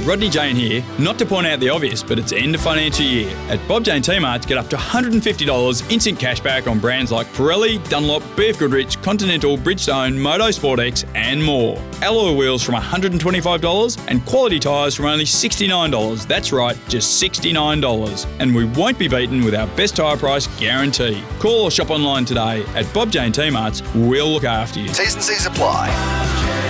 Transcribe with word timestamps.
Rodney 0.00 0.28
Jane 0.28 0.56
here. 0.56 0.84
Not 0.98 1.18
to 1.18 1.26
point 1.26 1.46
out 1.46 1.60
the 1.60 1.68
obvious, 1.68 2.02
but 2.02 2.18
it's 2.18 2.32
end 2.32 2.54
of 2.54 2.60
financial 2.60 3.04
year. 3.04 3.34
At 3.48 3.66
Bob 3.68 3.84
Jane 3.84 4.02
T-Marts, 4.02 4.46
get 4.46 4.58
up 4.58 4.68
to 4.70 4.76
$150 4.76 5.90
instant 5.92 6.18
cashback 6.18 6.70
on 6.70 6.78
brands 6.78 7.12
like 7.12 7.26
Pirelli, 7.28 7.86
Dunlop, 7.88 8.22
BF 8.36 8.58
Goodrich, 8.58 9.00
Continental, 9.02 9.56
Bridgestone, 9.56 10.16
Moto 10.16 10.50
Sport 10.50 10.80
X, 10.80 11.04
and 11.14 11.42
more. 11.42 11.76
Alloy 12.02 12.34
wheels 12.34 12.62
from 12.62 12.74
$125 12.74 14.04
and 14.08 14.24
quality 14.26 14.58
tyres 14.58 14.94
from 14.94 15.06
only 15.06 15.24
$69. 15.24 16.26
That's 16.26 16.52
right, 16.52 16.76
just 16.88 17.22
$69. 17.22 18.26
And 18.40 18.54
we 18.54 18.64
won't 18.64 18.98
be 18.98 19.08
beaten 19.08 19.44
with 19.44 19.54
our 19.54 19.66
best 19.76 19.96
tyre 19.96 20.16
price 20.16 20.46
guarantee. 20.58 21.22
Call 21.38 21.64
or 21.64 21.70
shop 21.70 21.90
online 21.90 22.24
today 22.24 22.64
at 22.74 22.92
Bob 22.94 23.10
Jane 23.10 23.32
T-Marts. 23.32 23.82
We'll 23.94 24.28
look 24.28 24.44
after 24.44 24.80
you. 24.80 24.88
T's 24.88 25.14
and 25.14 25.22
C's 25.22 25.46
apply. 25.46 26.63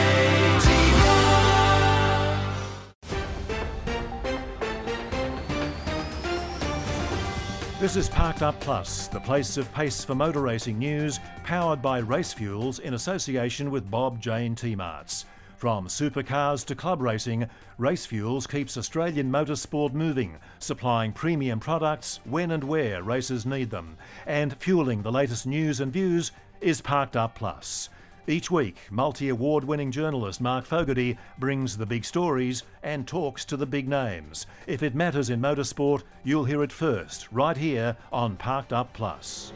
This 7.84 7.96
is 7.96 8.08
Parked 8.08 8.40
Up 8.40 8.58
Plus, 8.60 9.08
the 9.08 9.20
place 9.20 9.58
of 9.58 9.70
pace 9.74 10.02
for 10.02 10.14
motor 10.14 10.40
racing 10.40 10.78
news, 10.78 11.20
powered 11.42 11.82
by 11.82 11.98
Race 11.98 12.32
Fuels 12.32 12.78
in 12.78 12.94
association 12.94 13.70
with 13.70 13.90
Bob 13.90 14.18
Jane 14.22 14.54
T-Marts. 14.54 15.26
From 15.58 15.86
supercars 15.86 16.64
to 16.64 16.74
club 16.74 17.02
racing, 17.02 17.46
Race 17.76 18.06
Fuels 18.06 18.46
keeps 18.46 18.78
Australian 18.78 19.30
motorsport 19.30 19.92
moving, 19.92 20.38
supplying 20.60 21.12
premium 21.12 21.60
products 21.60 22.20
when 22.24 22.52
and 22.52 22.64
where 22.64 23.02
racers 23.02 23.44
need 23.44 23.68
them. 23.68 23.98
And 24.24 24.56
fueling 24.56 25.02
the 25.02 25.12
latest 25.12 25.46
news 25.46 25.80
and 25.80 25.92
views 25.92 26.32
is 26.62 26.80
Parked 26.80 27.18
Up 27.18 27.34
Plus. 27.34 27.90
Each 28.26 28.50
week, 28.50 28.78
multi 28.90 29.28
award 29.28 29.64
winning 29.64 29.90
journalist 29.90 30.40
Mark 30.40 30.64
Fogarty 30.64 31.18
brings 31.38 31.76
the 31.76 31.84
big 31.84 32.06
stories 32.06 32.62
and 32.82 33.06
talks 33.06 33.44
to 33.44 33.56
the 33.56 33.66
big 33.66 33.86
names. 33.86 34.46
If 34.66 34.82
it 34.82 34.94
matters 34.94 35.28
in 35.28 35.42
motorsport, 35.42 36.04
you'll 36.22 36.46
hear 36.46 36.62
it 36.62 36.72
first, 36.72 37.30
right 37.30 37.56
here 37.56 37.98
on 38.10 38.36
Parked 38.36 38.72
Up 38.72 38.94
Plus. 38.94 39.52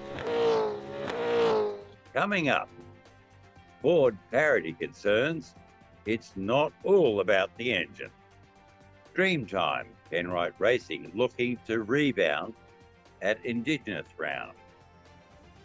Coming 2.13 2.51
up, 2.51 2.69
Ford 3.81 4.19
parity 4.31 4.75
concerns. 4.75 5.55
It's 6.05 6.33
not 6.37 6.75
all 6.85 7.21
about 7.21 7.51
the 7.57 7.73
engine. 7.73 8.11
Dreamtime, 9.17 9.87
Penrite 10.13 10.53
Racing 10.59 11.11
looking 11.15 11.59
to 11.67 11.85
rebound 11.85 12.53
at 13.23 13.43
Indigenous 13.47 14.07
round. 14.19 14.53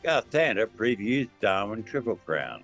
Garth 0.04 0.30
Tander 0.30 0.68
previews 0.68 1.28
Darwin 1.42 1.84
Triple 1.84 2.16
Crown 2.26 2.64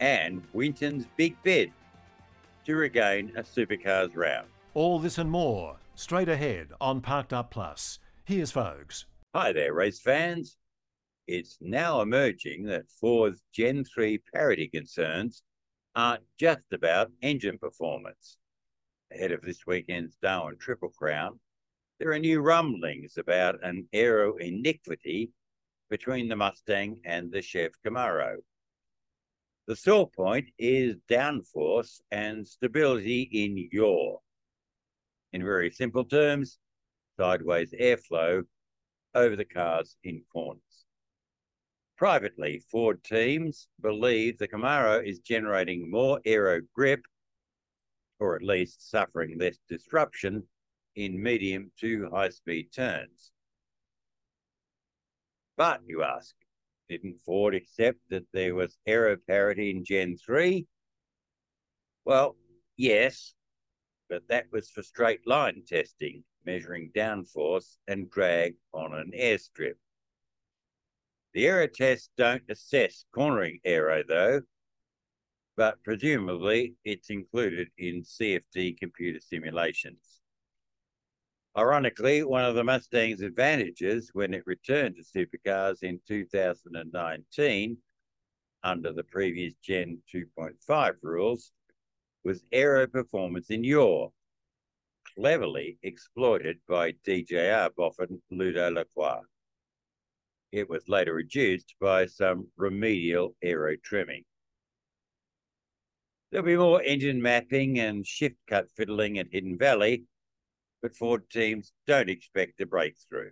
and 0.00 0.42
Winton's 0.52 1.06
big 1.16 1.36
bid 1.42 1.72
to 2.64 2.76
regain 2.76 3.32
a 3.36 3.42
supercars 3.42 4.14
round. 4.14 4.48
All 4.74 4.98
this 4.98 5.18
and 5.18 5.30
more 5.30 5.76
straight 5.94 6.28
ahead 6.28 6.68
on 6.80 7.00
Parked 7.00 7.32
Up 7.32 7.50
Plus. 7.50 7.98
Here's 8.24 8.50
folks. 8.50 9.06
Hi 9.34 9.52
there, 9.52 9.72
race 9.72 10.00
fans. 10.00 10.56
It's 11.26 11.58
now 11.60 12.02
emerging 12.02 12.64
that 12.66 12.90
Ford's 13.00 13.42
Gen 13.52 13.84
3 13.84 14.18
parity 14.32 14.68
concerns 14.68 15.42
aren't 15.94 16.22
just 16.38 16.72
about 16.72 17.10
engine 17.22 17.58
performance. 17.58 18.36
Ahead 19.12 19.32
of 19.32 19.42
this 19.42 19.66
weekend's 19.66 20.16
Darwin 20.22 20.56
Triple 20.58 20.90
Crown, 20.90 21.40
there 21.98 22.12
are 22.12 22.18
new 22.18 22.40
rumblings 22.40 23.16
about 23.16 23.64
an 23.64 23.88
aero 23.92 24.36
iniquity 24.36 25.30
between 25.88 26.28
the 26.28 26.36
Mustang 26.36 27.00
and 27.04 27.32
the 27.32 27.40
Chev 27.40 27.72
Camaro. 27.84 28.36
The 29.66 29.74
sore 29.74 30.08
point 30.08 30.48
is 30.58 30.94
downforce 31.10 32.00
and 32.12 32.46
stability 32.46 33.22
in 33.32 33.68
yaw. 33.72 34.18
In 35.32 35.42
very 35.42 35.72
simple 35.72 36.04
terms, 36.04 36.58
sideways 37.18 37.72
airflow 37.72 38.44
over 39.14 39.34
the 39.34 39.44
cars 39.44 39.96
in 40.04 40.22
corners. 40.32 40.60
Privately, 41.98 42.62
Ford 42.70 43.02
teams 43.02 43.66
believe 43.80 44.38
the 44.38 44.46
Camaro 44.46 45.04
is 45.04 45.18
generating 45.18 45.90
more 45.90 46.20
aero 46.24 46.60
grip, 46.72 47.00
or 48.20 48.36
at 48.36 48.42
least 48.42 48.88
suffering 48.88 49.36
less 49.38 49.58
disruption 49.68 50.44
in 50.94 51.20
medium 51.20 51.72
to 51.80 52.08
high 52.10 52.28
speed 52.28 52.72
turns. 52.72 53.32
But, 55.56 55.80
you 55.86 56.02
ask, 56.04 56.34
didn't 56.88 57.20
Ford 57.20 57.54
accept 57.54 57.98
that 58.10 58.26
there 58.32 58.54
was 58.54 58.78
aero 58.86 59.16
parity 59.26 59.70
in 59.70 59.84
Gen 59.84 60.16
3? 60.16 60.66
Well, 62.04 62.36
yes, 62.76 63.34
but 64.08 64.28
that 64.28 64.46
was 64.52 64.70
for 64.70 64.82
straight 64.82 65.26
line 65.26 65.62
testing, 65.66 66.24
measuring 66.44 66.92
downforce 66.94 67.76
and 67.88 68.10
drag 68.10 68.54
on 68.72 68.94
an 68.94 69.12
airstrip. 69.16 69.74
The 71.34 71.46
aero 71.46 71.66
tests 71.66 72.08
don't 72.16 72.44
assess 72.48 73.04
cornering 73.12 73.60
aero, 73.64 74.02
though, 74.06 74.42
but 75.56 75.82
presumably 75.82 76.76
it's 76.84 77.10
included 77.10 77.68
in 77.78 78.02
CFD 78.02 78.78
computer 78.78 79.20
simulations. 79.20 80.20
Ironically, 81.56 82.22
one 82.22 82.44
of 82.44 82.54
the 82.54 82.62
Mustang's 82.62 83.22
advantages 83.22 84.10
when 84.12 84.34
it 84.34 84.42
returned 84.44 84.96
to 84.96 85.02
supercars 85.02 85.82
in 85.82 85.98
2019 86.06 87.78
under 88.62 88.92
the 88.92 89.04
previous 89.04 89.54
Gen 89.62 90.02
2.5 90.14 90.94
rules 91.00 91.52
was 92.24 92.44
aero 92.52 92.86
performance 92.86 93.48
in 93.48 93.64
yaw, 93.64 94.10
cleverly 95.14 95.78
exploited 95.82 96.58
by 96.68 96.92
DJR 97.06 97.70
boffin 97.74 98.20
Ludo 98.30 98.70
Lacroix. 98.70 99.22
It 100.52 100.68
was 100.68 100.90
later 100.90 101.14
reduced 101.14 101.74
by 101.80 102.04
some 102.04 102.48
remedial 102.58 103.34
aero 103.42 103.76
trimming. 103.82 104.24
There'll 106.30 106.44
be 106.44 106.56
more 106.58 106.82
engine 106.82 107.22
mapping 107.22 107.78
and 107.78 108.06
shift 108.06 108.36
cut 108.46 108.70
fiddling 108.76 109.18
at 109.18 109.28
Hidden 109.32 109.56
Valley 109.56 110.04
but 110.86 110.96
Ford 110.96 111.28
teams 111.30 111.72
don't 111.88 112.08
expect 112.08 112.60
a 112.60 112.66
breakthrough. 112.66 113.30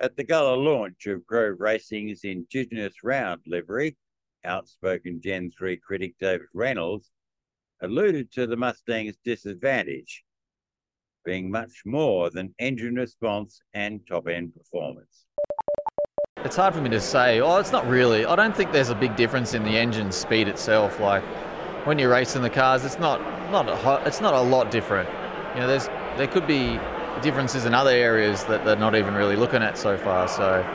At 0.00 0.16
the 0.16 0.24
gala 0.24 0.54
launch 0.54 1.06
of 1.06 1.26
Grove 1.26 1.56
Racing's 1.60 2.24
Indigenous 2.24 2.94
Round 3.04 3.42
livery, 3.46 3.98
outspoken 4.42 5.20
Gen 5.22 5.50
3 5.50 5.76
critic 5.76 6.14
David 6.18 6.46
Reynolds 6.54 7.10
alluded 7.82 8.32
to 8.32 8.46
the 8.46 8.56
Mustang's 8.56 9.18
disadvantage 9.22 10.24
being 11.26 11.50
much 11.50 11.82
more 11.84 12.30
than 12.30 12.54
engine 12.58 12.94
response 12.94 13.60
and 13.74 14.00
top 14.08 14.26
end 14.26 14.54
performance. 14.54 15.26
It's 16.38 16.56
hard 16.56 16.72
for 16.72 16.80
me 16.80 16.88
to 16.88 17.00
say. 17.02 17.42
Oh, 17.42 17.58
it's 17.58 17.70
not 17.70 17.86
really. 17.86 18.24
I 18.24 18.34
don't 18.34 18.56
think 18.56 18.72
there's 18.72 18.88
a 18.88 18.94
big 18.94 19.14
difference 19.14 19.52
in 19.52 19.62
the 19.62 19.76
engine 19.76 20.10
speed 20.10 20.48
itself. 20.48 20.98
Like 21.00 21.22
when 21.84 21.98
you're 21.98 22.10
racing 22.10 22.40
the 22.40 22.48
cars, 22.48 22.82
it's 22.82 22.98
not 22.98 23.20
not 23.50 23.68
a, 23.68 24.06
it's 24.06 24.22
not 24.22 24.32
a 24.32 24.40
lot 24.40 24.70
different. 24.70 25.10
You 25.54 25.60
know, 25.60 25.68
there's 25.68 25.88
there 26.16 26.26
could 26.26 26.46
be 26.46 26.78
differences 27.22 27.64
in 27.64 27.74
other 27.74 27.90
areas 27.90 28.44
that 28.44 28.64
they're 28.64 28.76
not 28.76 28.94
even 28.94 29.14
really 29.14 29.36
looking 29.36 29.62
at 29.62 29.78
so 29.78 29.96
far. 29.96 30.28
So, 30.28 30.66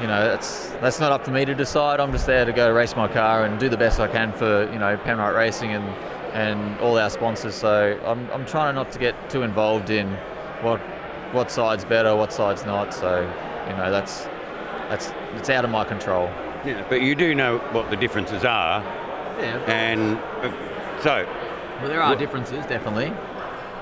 you 0.00 0.06
know, 0.06 0.24
that's 0.24 0.70
that's 0.80 1.00
not 1.00 1.12
up 1.12 1.24
to 1.24 1.30
me 1.30 1.44
to 1.44 1.54
decide. 1.54 2.00
I'm 2.00 2.12
just 2.12 2.26
there 2.26 2.44
to 2.44 2.52
go 2.52 2.72
race 2.72 2.96
my 2.96 3.08
car 3.08 3.44
and 3.44 3.58
do 3.58 3.68
the 3.68 3.76
best 3.76 4.00
I 4.00 4.08
can 4.08 4.32
for 4.32 4.70
you 4.72 4.78
know 4.78 4.96
Penrite 4.96 5.36
Racing 5.36 5.72
and 5.72 5.84
and 6.32 6.78
all 6.80 6.98
our 6.98 7.10
sponsors. 7.10 7.54
So 7.54 8.00
I'm, 8.04 8.30
I'm 8.30 8.46
trying 8.46 8.74
not 8.74 8.90
to 8.92 8.98
get 8.98 9.14
too 9.30 9.42
involved 9.42 9.90
in 9.90 10.08
what 10.62 10.80
what 11.32 11.50
side's 11.50 11.84
better, 11.84 12.16
what 12.16 12.32
side's 12.32 12.64
not. 12.64 12.94
So 12.94 13.20
you 13.68 13.76
know 13.76 13.90
that's 13.90 14.24
that's 14.88 15.12
it's 15.36 15.50
out 15.50 15.64
of 15.64 15.70
my 15.70 15.84
control. 15.84 16.30
Yeah, 16.64 16.84
but 16.88 17.02
you 17.02 17.14
do 17.14 17.34
know 17.34 17.58
what 17.72 17.90
the 17.90 17.96
differences 17.96 18.44
are. 18.44 18.80
Yeah. 19.38 19.58
And 19.66 20.16
uh, 20.44 21.02
so. 21.02 21.26
Well, 21.80 21.88
there 21.88 22.02
are 22.02 22.14
differences, 22.14 22.64
definitely. 22.66 23.12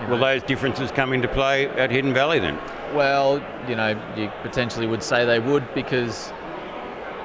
You 0.01 0.07
know. 0.07 0.13
Will 0.13 0.19
those 0.19 0.43
differences 0.43 0.91
come 0.91 1.13
into 1.13 1.29
play 1.29 1.69
at 1.69 1.91
Hidden 1.91 2.15
Valley 2.15 2.39
then? 2.39 2.59
Well, 2.95 3.43
you 3.69 3.77
know, 3.77 4.01
you 4.17 4.31
potentially 4.43 4.87
would 4.87 5.03
say 5.03 5.25
they 5.25 5.39
would 5.39 5.73
because 5.75 6.33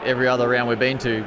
every 0.04 0.28
other 0.28 0.48
round 0.48 0.70
we've 0.70 0.80
been 0.80 0.98
to, 1.00 1.26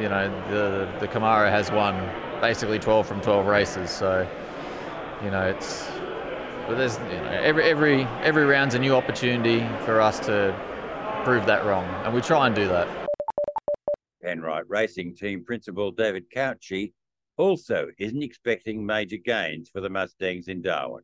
you 0.00 0.08
know, 0.08 0.30
the 0.50 0.88
the 1.00 1.08
Camaro 1.08 1.50
has 1.50 1.70
won 1.70 1.94
basically 2.40 2.78
12 2.78 3.06
from 3.06 3.20
12 3.20 3.46
races. 3.46 3.90
So, 3.90 4.28
you 5.22 5.30
know, 5.30 5.48
it's 5.48 5.88
but 6.66 6.76
there's 6.76 6.98
you 6.98 7.20
know, 7.20 7.40
every 7.42 7.64
every 7.64 8.04
every 8.22 8.44
round's 8.44 8.74
a 8.74 8.78
new 8.78 8.94
opportunity 8.94 9.66
for 9.84 10.00
us 10.00 10.18
to 10.20 10.54
prove 11.24 11.46
that 11.46 11.64
wrong, 11.64 11.84
and 12.04 12.14
we 12.14 12.20
try 12.20 12.46
and 12.46 12.54
do 12.54 12.68
that. 12.68 12.88
Penrite 14.24 14.64
Racing 14.68 15.14
Team 15.14 15.44
Principal 15.44 15.90
David 15.90 16.30
Cauchi 16.30 16.92
also 17.36 17.88
isn't 17.98 18.22
expecting 18.22 18.84
major 18.84 19.16
gains 19.16 19.68
for 19.70 19.80
the 19.80 19.88
Mustangs 19.88 20.48
in 20.48 20.62
Darwin. 20.62 21.02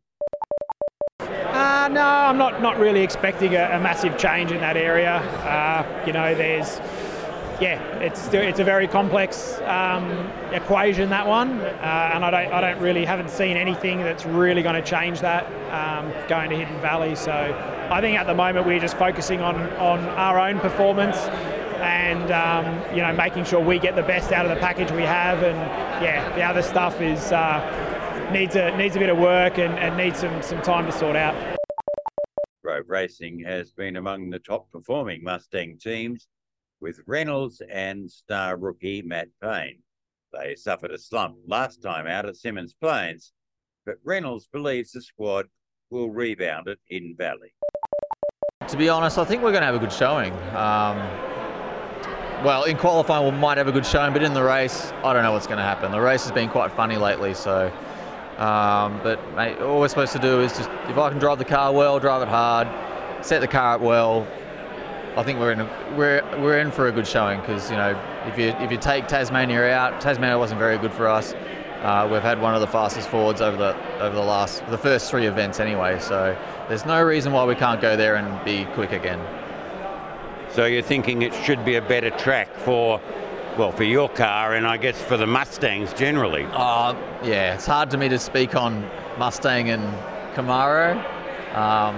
Uh, 1.21 1.89
no, 1.93 2.03
I'm 2.03 2.39
not, 2.39 2.63
not 2.63 2.79
really 2.79 3.03
expecting 3.03 3.55
a, 3.55 3.71
a, 3.73 3.81
massive 3.81 4.17
change 4.17 4.53
in 4.53 4.61
that 4.61 4.77
area. 4.77 5.17
Uh, 5.17 6.05
you 6.07 6.13
know, 6.13 6.35
there's 6.35 6.81
yeah, 7.61 7.83
it's 7.99 8.33
it's 8.33 8.59
a 8.59 8.65
very 8.65 8.89
complex 8.89 9.61
um, 9.63 10.11
equation 10.51 11.11
that 11.11 11.27
one, 11.27 11.61
uh, 11.61 12.11
and 12.15 12.25
I 12.25 12.31
don't 12.31 12.53
I 12.53 12.61
don't 12.61 12.81
really 12.81 13.05
haven't 13.05 13.29
seen 13.29 13.57
anything 13.57 13.99
that's 13.99 14.25
really 14.25 14.63
going 14.63 14.77
to 14.77 14.83
change 14.83 15.21
that 15.21 15.45
um, 15.71 16.11
going 16.27 16.49
to 16.51 16.57
Hidden 16.57 16.81
Valley. 16.81 17.15
So 17.15 17.33
I 17.33 18.01
think 18.01 18.19
at 18.19 18.27
the 18.27 18.35
moment 18.35 18.67
we're 18.67 18.81
just 18.81 18.97
focusing 18.97 19.41
on 19.41 19.57
on 19.75 20.01
our 20.01 20.39
own 20.39 20.59
performance 20.59 21.19
and 21.81 22.31
um, 22.31 22.95
you 22.95 23.03
know 23.03 23.13
making 23.13 23.45
sure 23.45 23.61
we 23.61 23.79
get 23.79 23.97
the 23.97 24.03
best 24.03 24.33
out 24.33 24.45
of 24.45 24.55
the 24.55 24.61
package 24.61 24.91
we 24.93 25.03
have, 25.03 25.43
and 25.43 25.59
yeah, 26.03 26.35
the 26.35 26.43
other 26.43 26.63
stuff 26.63 27.01
is 27.01 27.33
uh, 27.33 28.31
needs 28.33 28.57
a 28.57 28.77
needs 28.77 28.97
a 28.97 28.99
bit 28.99 29.09
of 29.09 29.19
work 29.19 29.59
and, 29.59 29.79
and 29.79 29.97
needs 29.97 30.21
some 30.21 30.43
some 30.43 30.63
time 30.63 30.87
to 30.87 30.93
sort 30.93 31.17
out. 31.17 31.35
Grove 32.63 32.89
Racing 32.89 33.43
has 33.47 33.73
been 33.73 33.97
among 33.97 34.31
the 34.31 34.39
top 34.39 34.71
performing 34.71 35.25
Mustang 35.25 35.79
teams 35.79 36.29
with 36.81 37.01
Reynolds 37.07 37.63
and 37.71 38.11
star 38.11 38.57
rookie 38.57 39.03
Matt 39.03 39.29
Payne. 39.43 39.79
They 40.33 40.55
suffered 40.55 40.93
a 40.93 40.99
slump 40.99 41.37
last 41.47 41.83
time 41.83 42.07
out 42.07 42.27
at 42.27 42.35
Symmons 42.35 42.73
Plains, 42.81 43.33
but 43.85 43.97
Reynolds 44.05 44.47
believes 44.53 44.93
the 44.93 45.03
squad 45.03 45.47
will 45.91 46.11
rebound 46.11 46.69
it 46.69 46.79
in 46.89 47.17
Valley. 47.17 47.53
To 48.69 48.77
be 48.77 48.89
honest, 48.89 49.19
I 49.19 49.25
think 49.25 49.43
we're 49.43 49.51
going 49.51 49.63
to 49.63 49.67
have 49.67 49.75
a 49.75 49.81
good 49.81 49.93
showing. 49.93 50.33
Um, 50.55 51.30
well, 52.45 52.65
in 52.65 52.77
qualifying, 52.77 53.33
we 53.33 53.39
might 53.39 53.59
have 53.59 53.69
a 53.69 53.73
good 53.73 53.85
showing, 53.85 54.13
but 54.13 54.23
in 54.23 54.35
the 54.35 54.43
race, 54.43 54.93
I 55.05 55.13
don't 55.13 55.23
know 55.23 55.33
what's 55.33 55.47
going 55.47 55.59
to 55.59 55.65
happen. 55.65 55.93
The 55.93 56.01
race 56.01 56.23
has 56.25 56.33
been 56.33 56.49
quite 56.49 56.73
funny 56.73 56.97
lately, 56.97 57.35
so. 57.35 57.73
Um, 58.39 58.99
but 59.03 59.21
mate, 59.35 59.59
all 59.59 59.81
we're 59.81 59.89
supposed 59.89 60.13
to 60.13 60.19
do 60.19 60.41
is 60.41 60.57
just 60.57 60.71
if 60.89 60.97
I 60.97 61.11
can 61.11 61.19
drive 61.19 61.39
the 61.39 61.45
car 61.45 61.73
well, 61.73 62.01
drive 62.01 62.23
it 62.23 62.29
hard, 62.29 62.69
set 63.23 63.43
the 63.43 63.49
car 63.49 63.75
up 63.75 63.83
well, 63.83 64.27
I 65.17 65.23
think 65.23 65.39
we're 65.39 65.53
in 65.53 65.61
a, 65.61 65.95
we're 65.95 66.23
we're 66.41 66.59
in 66.59 66.71
for 66.71 66.89
a 66.89 66.93
good 66.93 67.07
showing 67.07 67.41
because 67.41 67.71
you 67.71 67.77
know 67.77 68.01
if 68.27 68.39
you 68.39 68.49
if 68.65 68.71
you 68.71 68.79
take 68.79 69.09
Tasmania 69.09 69.71
out, 69.73 70.01
Tasmania 70.01 70.39
wasn't 70.39 70.59
very 70.59 70.79
good 70.79 70.93
for 70.93 71.07
us. 71.07 71.35
Uh, 71.83 72.09
we've 72.11 72.23
had 72.23 72.41
one 72.41 72.55
of 72.55 72.63
the 72.63 72.67
fastest 72.67 73.11
Fords 73.11 73.43
over 73.43 73.59
the 73.59 74.01
over 74.01 74.15
the 74.15 74.23
last 74.23 74.67
the 74.71 74.79
first 74.79 75.11
three 75.11 75.27
events 75.27 75.61
anyway, 75.61 75.99
so 75.99 76.35
there's 76.69 76.87
no 76.87 77.03
reason 77.03 77.33
why 77.33 77.45
we 77.45 77.55
can't 77.55 77.81
go 77.83 77.97
there 77.97 78.17
and 78.17 78.43
be 78.45 78.65
quick 78.73 78.93
again. 78.93 79.19
So 80.61 80.67
you're 80.67 80.83
thinking 80.83 81.23
it 81.23 81.33
should 81.33 81.65
be 81.65 81.77
a 81.77 81.81
better 81.81 82.11
track 82.11 82.55
for, 82.55 83.01
well, 83.57 83.73
for 83.73 83.85
your 83.85 84.11
car 84.11 84.53
and 84.53 84.67
I 84.67 84.77
guess 84.77 85.01
for 85.01 85.17
the 85.17 85.27
Mustangs 85.27 85.91
generally. 85.95 86.45
Uh, 86.53 86.95
yeah, 87.25 87.55
it's 87.55 87.65
hard 87.65 87.91
to 87.93 87.97
me 87.97 88.11
to 88.11 88.19
speak 88.19 88.55
on 88.55 88.87
Mustang 89.19 89.71
and 89.71 89.83
Camaro. 90.35 90.97
Um, 91.57 91.97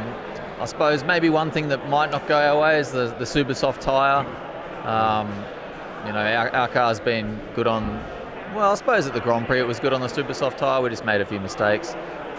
I 0.61 0.64
suppose 0.67 1.03
maybe 1.03 1.29
one 1.29 1.50
thing 1.50 1.70
that 1.70 1.88
might 1.88 2.12
not 2.12 2.29
go 2.29 2.37
our 2.37 2.62
way 2.62 2.79
is 2.79 2.93
the, 2.93 3.12
the 3.19 3.26
super 3.26 3.53
soft 3.53 3.82
tyre. 3.82 4.25
Um, 4.87 5.29
you 6.06 6.12
know, 6.12 6.25
our, 6.25 6.49
our 6.50 6.69
car's 6.69 7.00
been 7.00 7.41
good 7.56 7.67
on, 7.67 8.00
well, 8.54 8.70
I 8.70 8.75
suppose 8.75 9.06
at 9.06 9.14
the 9.14 9.20
Grand 9.20 9.46
Prix 9.46 9.60
it 9.60 9.66
was 9.66 9.81
good 9.81 9.93
on 9.93 10.00
the 10.00 10.08
super 10.08 10.34
soft 10.34 10.58
tyre. 10.58 10.82
We 10.82 10.90
just 10.90 11.04
made 11.04 11.20
a 11.20 11.26
few 11.26 11.40
mistakes. 11.40 11.94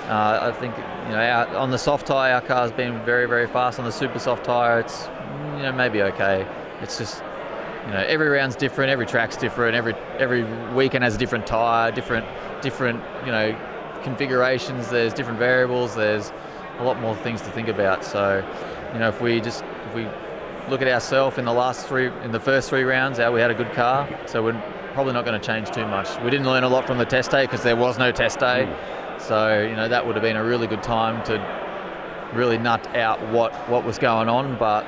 Uh, 0.08 0.52
I 0.54 0.60
think, 0.60 0.76
you 0.78 1.14
know, 1.14 1.24
our, 1.24 1.48
on 1.56 1.72
the 1.72 1.78
soft 1.78 2.06
tyre, 2.08 2.34
our 2.34 2.42
car's 2.42 2.72
been 2.72 3.04
very, 3.06 3.26
very 3.26 3.48
fast. 3.48 3.80
On 3.80 3.86
the 3.86 3.92
super 3.92 4.20
soft 4.20 4.44
tyre, 4.44 4.80
it's, 4.80 5.08
you 5.56 5.64
know, 5.64 5.72
maybe 5.72 6.02
okay. 6.04 6.46
It's 6.82 6.98
just, 6.98 7.24
you 7.86 7.94
know, 7.94 8.04
every 8.08 8.28
round's 8.28 8.56
different, 8.56 8.92
every 8.92 9.06
track's 9.06 9.38
different, 9.38 9.76
every 9.76 9.96
every 10.20 10.44
weekend 10.74 11.04
has 11.04 11.16
a 11.16 11.18
different 11.18 11.48
tyre, 11.48 11.92
different, 11.92 12.26
different, 12.62 13.02
you 13.26 13.32
know, 13.32 13.58
configurations. 14.04 14.90
There's 14.90 15.14
different 15.14 15.40
variables. 15.40 15.96
There's 15.96 16.32
a 16.80 16.84
lot 16.84 17.00
more 17.00 17.16
things 17.16 17.42
to 17.42 17.50
think 17.52 17.70
about. 17.70 18.04
So, 18.04 18.46
you 18.94 19.00
know, 19.00 19.08
if 19.08 19.22
we 19.22 19.40
just 19.40 19.64
if 19.88 19.96
we 19.96 20.08
look 20.70 20.82
at 20.82 20.88
ourselves 20.88 21.38
in 21.38 21.46
the 21.46 21.54
last 21.54 21.88
three 21.88 22.08
in 22.24 22.32
the 22.32 22.40
first 22.40 22.70
three 22.70 22.84
rounds, 22.84 23.20
out 23.20 23.34
we 23.34 23.40
had 23.40 23.52
a 23.52 23.56
good 23.56 23.72
car, 23.72 24.08
so 24.26 24.44
we're 24.44 24.62
probably 24.94 25.14
not 25.14 25.26
going 25.26 25.40
to 25.40 25.46
change 25.46 25.72
too 25.72 25.86
much. 25.88 26.08
We 26.22 26.30
didn't 26.30 26.46
learn 26.46 26.64
a 26.64 26.70
lot 26.70 26.86
from 26.86 26.98
the 26.98 27.06
test 27.06 27.32
day 27.32 27.46
because 27.46 27.64
there 27.64 27.76
was 27.76 27.98
no 27.98 28.12
test 28.12 28.40
day, 28.40 28.72
so 29.18 29.62
you 29.62 29.76
know 29.76 29.88
that 29.90 30.06
would 30.06 30.16
have 30.16 30.24
been 30.24 30.38
a 30.38 30.44
really 30.44 30.68
good 30.68 30.84
time 30.84 31.24
to 31.26 31.40
really 32.34 32.58
nut 32.58 32.86
out 32.96 33.22
what 33.30 33.54
what 33.70 33.84
was 33.84 33.98
going 33.98 34.30
on, 34.30 34.58
but 34.58 34.86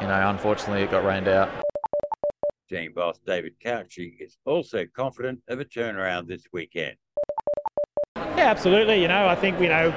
you 0.00 0.06
know, 0.06 0.28
unfortunately, 0.28 0.82
it 0.82 0.90
got 0.90 1.04
rained 1.04 1.28
out. 1.28 1.48
Team 2.68 2.92
boss 2.94 3.18
David 3.26 3.54
Cauchi 3.64 4.20
is 4.20 4.36
also 4.44 4.84
confident 4.94 5.40
of 5.48 5.58
a 5.58 5.64
turnaround 5.64 6.28
this 6.28 6.44
weekend. 6.52 6.96
Yeah, 8.16 8.50
absolutely. 8.50 9.00
You 9.00 9.08
know, 9.08 9.26
I 9.26 9.34
think 9.34 9.60
you 9.60 9.68
know 9.68 9.92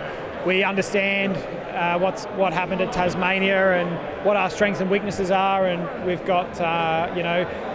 we 0.45 0.63
understand 0.63 1.35
uh, 1.75 1.99
what's 1.99 2.25
what 2.37 2.53
happened 2.53 2.81
at 2.81 2.91
Tasmania 2.91 3.73
and 3.73 4.25
what 4.25 4.37
our 4.37 4.49
strengths 4.49 4.81
and 4.81 4.89
weaknesses 4.89 5.31
are, 5.31 5.65
and 5.65 6.05
we've 6.05 6.25
got 6.25 6.59
uh, 6.59 7.11
you 7.15 7.23
know. 7.23 7.67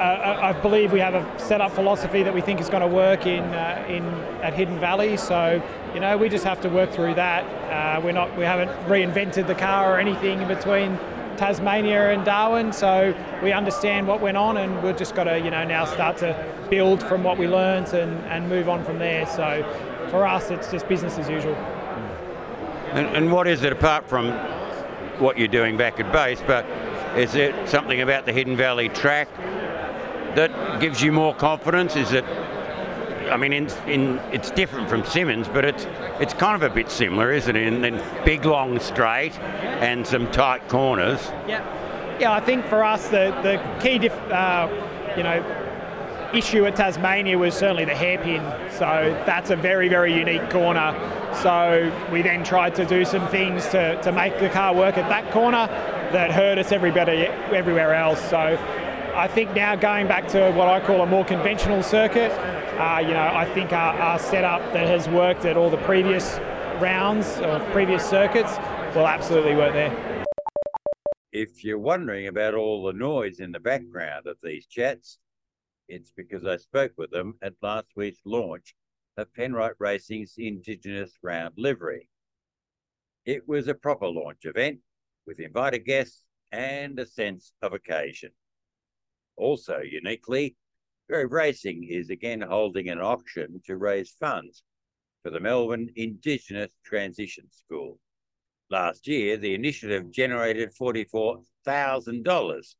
Uh, 0.00 0.38
I 0.42 0.52
believe 0.52 0.92
we 0.92 1.00
have 1.00 1.14
a 1.14 1.38
set 1.38 1.60
up 1.60 1.72
philosophy 1.72 2.22
that 2.22 2.34
we 2.34 2.40
think 2.40 2.60
is 2.60 2.68
going 2.68 2.82
to 2.82 2.94
work 2.94 3.26
in 3.26 3.44
uh, 3.44 3.84
in 3.88 4.04
at 4.42 4.54
Hidden 4.54 4.78
Valley. 4.80 5.16
So 5.16 5.62
you 5.94 6.00
know 6.00 6.16
we 6.16 6.28
just 6.28 6.44
have 6.44 6.60
to 6.62 6.68
work 6.68 6.90
through 6.92 7.14
that. 7.14 7.44
Uh, 7.70 8.00
we're 8.00 8.12
not 8.12 8.36
we 8.36 8.44
haven't 8.44 8.70
reinvented 8.88 9.46
the 9.46 9.54
car 9.54 9.94
or 9.94 9.98
anything 9.98 10.40
in 10.40 10.48
between 10.48 10.98
Tasmania 11.36 12.10
and 12.10 12.24
Darwin, 12.24 12.72
so 12.72 13.14
we 13.42 13.52
understand 13.52 14.06
what 14.06 14.20
went 14.20 14.36
on, 14.36 14.56
and 14.56 14.82
we've 14.82 14.96
just 14.96 15.14
got 15.14 15.24
to 15.24 15.38
you 15.38 15.50
know 15.50 15.64
now 15.64 15.84
start 15.84 16.16
to 16.18 16.34
build 16.70 17.02
from 17.02 17.22
what 17.22 17.38
we 17.38 17.46
learned 17.46 17.88
and, 17.88 18.12
and 18.26 18.48
move 18.48 18.68
on 18.68 18.84
from 18.84 18.98
there. 18.98 19.26
So 19.26 19.62
for 20.10 20.26
us, 20.26 20.50
it's 20.50 20.70
just 20.70 20.88
business 20.88 21.18
as 21.18 21.28
usual. 21.28 21.54
And, 22.92 23.06
and 23.16 23.32
what 23.32 23.46
is 23.46 23.62
it 23.62 23.72
apart 23.72 24.08
from 24.08 24.32
what 25.18 25.38
you're 25.38 25.48
doing 25.48 25.76
back 25.76 26.00
at 26.00 26.12
base? 26.12 26.42
But 26.46 26.66
is 27.16 27.34
it 27.34 27.54
something 27.68 28.00
about 28.00 28.26
the 28.26 28.32
Hidden 28.32 28.56
Valley 28.56 28.88
track 28.90 29.28
that 30.36 30.80
gives 30.80 31.02
you 31.02 31.12
more 31.12 31.34
confidence? 31.34 31.96
Is 31.96 32.12
it? 32.12 32.24
I 33.30 33.36
mean, 33.36 33.52
in, 33.52 33.68
in, 33.86 34.18
it's 34.30 34.50
different 34.50 34.90
from 34.90 35.02
Symmons, 35.02 35.52
but 35.52 35.64
it's 35.64 35.86
it's 36.20 36.34
kind 36.34 36.54
of 36.54 36.70
a 36.70 36.74
bit 36.74 36.90
similar, 36.90 37.32
isn't 37.32 37.54
it? 37.54 37.66
In, 37.66 37.84
in 37.84 38.02
big 38.24 38.44
long 38.44 38.78
straight 38.78 39.38
and 39.38 40.06
some 40.06 40.30
tight 40.30 40.68
corners. 40.68 41.20
Yeah, 41.46 42.18
yeah. 42.18 42.32
I 42.32 42.40
think 42.40 42.66
for 42.66 42.84
us, 42.84 43.08
the 43.08 43.30
the 43.42 43.80
key, 43.80 44.08
uh, 44.08 44.68
you 45.16 45.22
know, 45.22 45.42
issue 46.34 46.64
at 46.66 46.76
Tasmania 46.76 47.38
was 47.38 47.54
certainly 47.54 47.84
the 47.84 47.94
hairpin. 47.94 48.42
So 48.72 49.22
that's 49.26 49.50
a 49.50 49.56
very, 49.56 49.88
very 49.88 50.14
unique 50.14 50.48
corner. 50.50 50.94
So 51.42 51.92
we 52.10 52.22
then 52.22 52.44
tried 52.44 52.74
to 52.76 52.84
do 52.84 53.04
some 53.04 53.26
things 53.28 53.66
to, 53.68 54.00
to 54.02 54.12
make 54.12 54.38
the 54.38 54.48
car 54.48 54.74
work 54.74 54.96
at 54.98 55.08
that 55.08 55.30
corner 55.32 55.66
that 56.12 56.30
hurt 56.30 56.58
us 56.58 56.72
everybody 56.72 57.26
everywhere 57.52 57.94
else. 57.94 58.20
So 58.30 58.58
I 59.14 59.28
think 59.28 59.54
now 59.54 59.76
going 59.76 60.08
back 60.08 60.26
to 60.28 60.50
what 60.52 60.68
I 60.68 60.80
call 60.80 61.02
a 61.02 61.06
more 61.06 61.22
conventional 61.22 61.82
circuit, 61.82 62.30
uh, 62.80 62.98
you 62.98 63.12
know, 63.12 63.30
I 63.30 63.44
think 63.52 63.70
our, 63.70 63.92
our 63.94 64.18
setup 64.18 64.72
that 64.72 64.86
has 64.86 65.06
worked 65.06 65.44
at 65.44 65.54
all 65.54 65.68
the 65.68 65.76
previous 65.76 66.38
rounds 66.80 67.38
or 67.40 67.60
previous 67.72 68.08
circuits 68.08 68.56
will 68.96 69.06
absolutely 69.06 69.54
work 69.54 69.74
there. 69.74 70.24
If 71.30 71.62
you're 71.62 71.78
wondering 71.78 72.28
about 72.28 72.54
all 72.54 72.84
the 72.84 72.94
noise 72.94 73.38
in 73.38 73.52
the 73.52 73.60
background 73.60 74.26
of 74.26 74.38
these 74.42 74.64
chats, 74.64 75.18
it's 75.88 76.10
because 76.10 76.46
I 76.46 76.56
spoke 76.56 76.92
with 76.96 77.10
them 77.10 77.34
at 77.42 77.52
last 77.60 77.88
week's 77.94 78.22
launch 78.24 78.74
of 79.18 79.30
Penrite 79.34 79.74
Racing's 79.78 80.36
Indigenous 80.38 81.12
Round 81.22 81.52
livery. 81.58 82.08
It 83.26 83.46
was 83.46 83.68
a 83.68 83.74
proper 83.74 84.08
launch 84.08 84.46
event 84.46 84.78
with 85.26 85.38
invited 85.38 85.84
guests 85.84 86.24
and 86.50 86.98
a 86.98 87.04
sense 87.04 87.52
of 87.60 87.74
occasion. 87.74 88.30
Also, 89.42 89.80
uniquely, 89.80 90.54
Grove 91.10 91.32
Racing 91.32 91.82
is 91.90 92.10
again 92.10 92.40
holding 92.40 92.88
an 92.88 93.00
auction 93.00 93.60
to 93.66 93.76
raise 93.76 94.12
funds 94.20 94.62
for 95.24 95.30
the 95.30 95.40
Melbourne 95.40 95.90
Indigenous 95.96 96.70
Transition 96.84 97.50
School. 97.50 97.98
Last 98.70 99.08
year, 99.08 99.36
the 99.36 99.54
initiative 99.54 100.12
generated 100.12 100.70
$44,000 100.80 102.74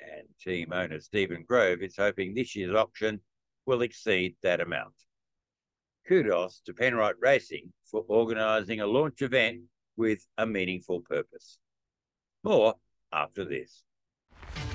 and 0.00 0.28
team 0.42 0.72
owner 0.72 1.00
Stephen 1.00 1.44
Grove 1.46 1.82
is 1.82 1.96
hoping 1.98 2.32
this 2.32 2.56
year's 2.56 2.74
auction 2.74 3.20
will 3.66 3.82
exceed 3.82 4.36
that 4.42 4.62
amount. 4.62 4.94
Kudos 6.08 6.62
to 6.64 6.72
Penrite 6.72 7.20
Racing 7.20 7.74
for 7.84 8.06
organising 8.08 8.80
a 8.80 8.86
launch 8.86 9.20
event 9.20 9.64
with 9.98 10.26
a 10.38 10.46
meaningful 10.46 11.02
purpose. 11.02 11.58
More 12.42 12.76
after 13.12 13.44
this. 13.44 13.84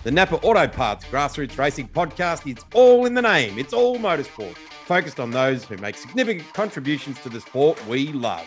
The 0.04 0.12
Napa 0.12 0.36
Auto 0.38 0.68
Parts 0.68 1.04
Grassroots 1.06 1.58
Racing 1.58 1.88
Podcast 1.88 2.50
is 2.50 2.64
all 2.76 3.08
in 3.08 3.16
the 3.16 3.22
name. 3.24 3.58
It's 3.58 3.74
all 3.74 3.98
motorsport, 3.98 4.56
focused 4.86 5.20
on 5.20 5.32
those 5.32 5.66
who 5.66 5.78
make 5.78 5.98
significant 5.98 6.54
contributions 6.54 7.20
to 7.22 7.30
the 7.30 7.42
sport 7.42 7.84
we 7.88 8.12
love. 8.12 8.46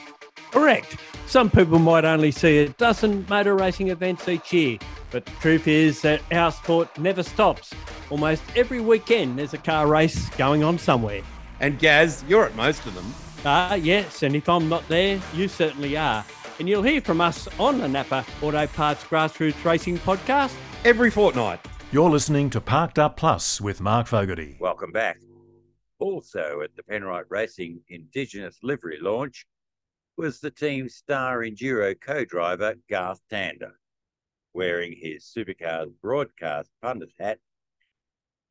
Correct. 0.52 0.96
Some 1.26 1.50
people 1.50 1.78
might 1.78 2.04
only 2.04 2.30
see 2.30 2.58
a 2.58 2.68
dozen 2.68 3.26
motor 3.28 3.56
racing 3.56 3.88
events 3.88 4.28
each 4.28 4.52
year, 4.52 4.78
but 5.10 5.26
the 5.26 5.32
truth 5.40 5.66
is 5.66 6.00
that 6.02 6.22
our 6.32 6.52
sport 6.52 6.96
never 6.96 7.22
stops. 7.22 7.74
Almost 8.08 8.42
every 8.54 8.80
weekend 8.80 9.38
there's 9.38 9.52
a 9.52 9.58
car 9.58 9.88
race 9.88 10.30
going 10.36 10.62
on 10.62 10.78
somewhere. 10.78 11.22
And 11.60 11.78
Gaz, 11.78 12.24
you're 12.28 12.44
at 12.44 12.54
most 12.54 12.86
of 12.86 12.94
them. 12.94 13.12
Ah, 13.44 13.72
uh, 13.72 13.74
yes, 13.74 14.22
and 14.22 14.36
if 14.36 14.48
I'm 14.48 14.68
not 14.68 14.86
there, 14.88 15.20
you 15.34 15.48
certainly 15.48 15.96
are. 15.96 16.24
And 16.58 16.68
you'll 16.68 16.82
hear 16.82 17.00
from 17.00 17.20
us 17.20 17.48
on 17.58 17.78
the 17.78 17.88
Napa 17.88 18.24
Auto 18.42 18.66
Parts 18.68 19.04
Grassroots 19.04 19.64
Racing 19.64 19.98
Podcast 19.98 20.54
every 20.84 21.10
fortnight. 21.10 21.60
You're 21.90 22.10
listening 22.10 22.50
to 22.50 22.60
Parked 22.60 22.98
Up 22.98 23.16
Plus 23.16 23.60
with 23.60 23.80
Mark 23.80 24.06
Fogarty. 24.06 24.56
Welcome 24.60 24.92
back. 24.92 25.18
Also 25.98 26.60
at 26.62 26.70
the 26.76 26.82
Penrite 26.82 27.24
Racing 27.28 27.80
Indigenous 27.88 28.58
livery 28.62 28.98
launch 29.00 29.46
was 30.16 30.38
the 30.38 30.50
team's 30.50 30.94
star 30.94 31.38
enduro 31.38 31.98
co-driver 32.00 32.74
Garth 32.88 33.20
Tander. 33.30 33.72
Wearing 34.54 34.94
his 34.96 35.24
supercars 35.24 35.92
broadcast 36.02 36.70
pundit 36.82 37.10
hat, 37.18 37.38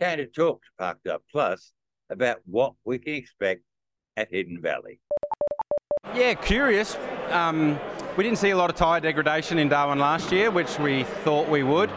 Tander 0.01 0.33
talked 0.33 0.65
to 0.65 0.71
Parked 0.77 1.07
Up 1.07 1.23
Plus 1.31 1.71
about 2.09 2.39
what 2.45 2.73
we 2.85 2.97
can 2.97 3.13
expect 3.13 3.61
at 4.15 4.31
Hidden 4.31 4.61
Valley. 4.61 4.99
Yeah, 6.13 6.33
curious. 6.33 6.97
Um, 7.29 7.79
we 8.15 8.23
didn't 8.23 8.39
see 8.39 8.49
a 8.49 8.57
lot 8.57 8.69
of 8.69 8.75
tyre 8.75 8.99
degradation 8.99 9.59
in 9.59 9.69
Darwin 9.69 9.99
last 9.99 10.31
year, 10.31 10.49
which 10.49 10.79
we 10.79 11.03
thought 11.03 11.47
we 11.47 11.63
would. 11.63 11.91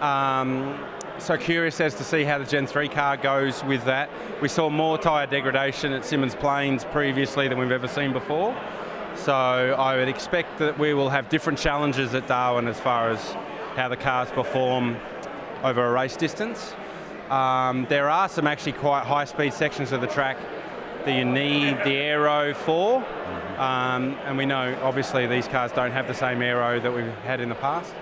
Um, 0.00 0.78
so 1.18 1.36
curious 1.36 1.80
as 1.80 1.94
to 1.96 2.04
see 2.04 2.24
how 2.24 2.38
the 2.38 2.44
Gen 2.44 2.66
3 2.66 2.88
car 2.88 3.16
goes 3.16 3.62
with 3.64 3.84
that. 3.84 4.08
We 4.40 4.48
saw 4.48 4.70
more 4.70 4.96
tyre 4.96 5.26
degradation 5.26 5.92
at 5.92 6.02
Symmons 6.02 6.38
Plains 6.38 6.84
previously 6.84 7.46
than 7.46 7.58
we've 7.58 7.70
ever 7.70 7.88
seen 7.88 8.12
before. 8.12 8.56
So 9.16 9.34
I 9.34 9.96
would 9.96 10.08
expect 10.08 10.58
that 10.58 10.78
we 10.78 10.94
will 10.94 11.10
have 11.10 11.28
different 11.28 11.58
challenges 11.58 12.14
at 12.14 12.26
Darwin 12.26 12.66
as 12.68 12.80
far 12.80 13.10
as 13.10 13.22
how 13.76 13.88
the 13.88 13.96
cars 13.96 14.30
perform 14.30 14.96
over 15.62 15.84
a 15.84 15.92
race 15.92 16.16
distance. 16.16 16.74
Um, 17.28 17.86
there 17.90 18.08
are 18.08 18.28
some 18.28 18.46
actually 18.46 18.72
quite 18.72 19.04
high 19.04 19.26
speed 19.26 19.52
sections 19.52 19.92
of 19.92 20.00
the 20.00 20.06
track 20.06 20.38
that 21.04 21.16
you 21.16 21.24
need 21.24 21.76
the 21.84 21.96
aero 21.96 22.54
for. 22.54 23.04
Um, 23.58 24.16
and 24.24 24.38
we 24.38 24.46
know 24.46 24.78
obviously 24.82 25.26
these 25.26 25.46
cars 25.46 25.70
don't 25.72 25.92
have 25.92 26.08
the 26.08 26.14
same 26.14 26.40
aero 26.40 26.80
that 26.80 26.94
we've 26.94 27.04
had 27.24 27.40
in 27.40 27.50
the 27.50 27.54
past. 27.56 27.92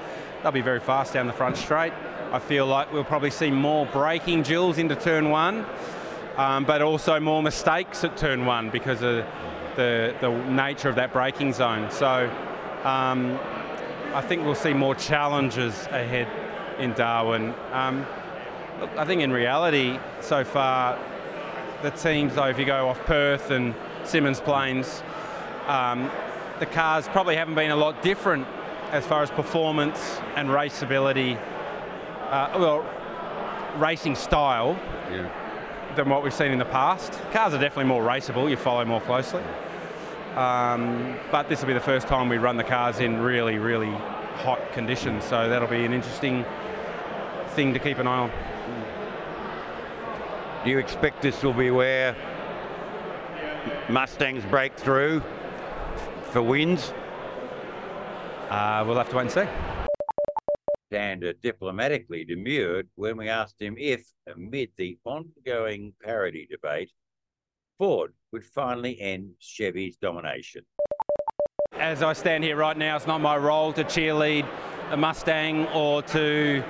They'll 0.42 0.52
be 0.52 0.60
very 0.60 0.80
fast 0.80 1.14
down 1.14 1.26
the 1.26 1.32
front 1.32 1.56
straight. 1.56 1.92
I 2.30 2.38
feel 2.38 2.66
like 2.66 2.92
we'll 2.92 3.04
probably 3.04 3.30
see 3.30 3.50
more 3.50 3.86
braking 3.86 4.44
jills 4.44 4.78
into 4.78 4.94
turn 4.94 5.30
one, 5.30 5.66
um, 6.36 6.64
but 6.64 6.80
also 6.80 7.18
more 7.18 7.42
mistakes 7.42 8.04
at 8.04 8.16
turn 8.16 8.46
one 8.46 8.70
because 8.70 9.02
of 9.02 9.24
the, 9.74 10.14
the 10.20 10.30
nature 10.50 10.88
of 10.88 10.94
that 10.94 11.12
braking 11.12 11.52
zone. 11.52 11.90
So 11.90 12.30
um, 12.84 13.38
I 14.14 14.20
think 14.20 14.44
we'll 14.44 14.54
see 14.54 14.74
more 14.74 14.94
challenges 14.94 15.74
ahead 15.86 16.28
in 16.78 16.92
Darwin. 16.92 17.52
Um, 17.72 18.06
look, 18.80 18.96
I 18.96 19.04
think 19.04 19.22
in 19.22 19.32
reality, 19.32 19.98
so 20.20 20.44
far, 20.44 20.98
the 21.82 21.90
teams, 21.90 22.36
though, 22.36 22.48
if 22.48 22.58
you 22.58 22.64
go 22.64 22.88
off 22.88 23.00
Perth 23.06 23.50
and 23.50 23.74
Symmons 24.04 24.42
Plains, 24.42 25.02
um, 25.66 26.10
the 26.60 26.66
cars 26.66 27.08
probably 27.08 27.34
haven't 27.34 27.54
been 27.54 27.70
a 27.70 27.76
lot 27.76 28.02
different 28.02 28.46
as 28.90 29.06
far 29.06 29.22
as 29.22 29.30
performance 29.30 30.18
and 30.36 30.48
raceability 30.48 31.38
uh, 32.30 32.56
well, 32.58 32.84
racing 33.76 34.14
style 34.14 34.78
Yeah. 35.10 35.28
than 35.96 36.08
what 36.08 36.22
we've 36.22 36.34
seen 36.34 36.52
in 36.52 36.58
the 36.58 36.64
past. 36.66 37.12
Cars 37.32 37.54
are 37.54 37.58
definitely 37.58 37.84
more 37.84 38.02
raceable, 38.02 38.48
you 38.50 38.56
follow 38.56 38.84
more 38.84 39.00
closely. 39.00 39.42
Um, 40.36 41.16
but 41.32 41.48
this 41.48 41.60
will 41.60 41.68
be 41.68 41.74
the 41.74 41.80
first 41.80 42.06
time 42.06 42.28
we 42.28 42.38
run 42.38 42.56
the 42.56 42.64
cars 42.64 43.00
in 43.00 43.20
really, 43.20 43.58
really 43.58 43.90
hot 44.36 44.60
conditions, 44.72 45.24
so 45.24 45.48
that'll 45.48 45.68
be 45.68 45.84
an 45.84 45.92
interesting 45.92 46.44
thing 47.50 47.72
to 47.72 47.78
keep 47.80 47.98
an 47.98 48.06
eye 48.06 48.18
on. 48.18 48.30
Do 50.64 50.70
you 50.70 50.78
expect 50.78 51.22
this 51.22 51.42
will 51.42 51.54
be 51.54 51.70
where 51.70 52.14
Mustangs 53.88 54.44
break 54.44 54.74
through 54.76 55.22
for 56.30 56.42
wins? 56.42 56.92
Uh, 58.48 58.84
we'll 58.86 58.96
have 58.96 59.10
to 59.10 59.16
wait 59.16 59.22
and 59.22 59.30
see. 59.30 59.44
Tander 60.90 61.34
diplomatically 61.42 62.24
demurred 62.24 62.88
when 62.94 63.16
we 63.16 63.28
asked 63.28 63.60
him 63.60 63.76
if, 63.78 64.04
amid 64.26 64.70
the 64.76 64.98
ongoing 65.04 65.92
parity 66.02 66.48
debate, 66.50 66.90
Ford 67.78 68.12
would 68.32 68.44
finally 68.44 69.00
end 69.00 69.32
Chevy's 69.38 69.96
domination. 69.96 70.62
As 71.74 72.02
I 72.02 72.12
stand 72.14 72.42
here 72.42 72.56
right 72.56 72.76
now, 72.76 72.96
it's 72.96 73.06
not 73.06 73.20
my 73.20 73.36
role 73.36 73.72
to 73.74 73.84
cheerlead 73.84 74.46
a 74.90 74.96
Mustang 74.96 75.66
or 75.68 76.02
to 76.02 76.62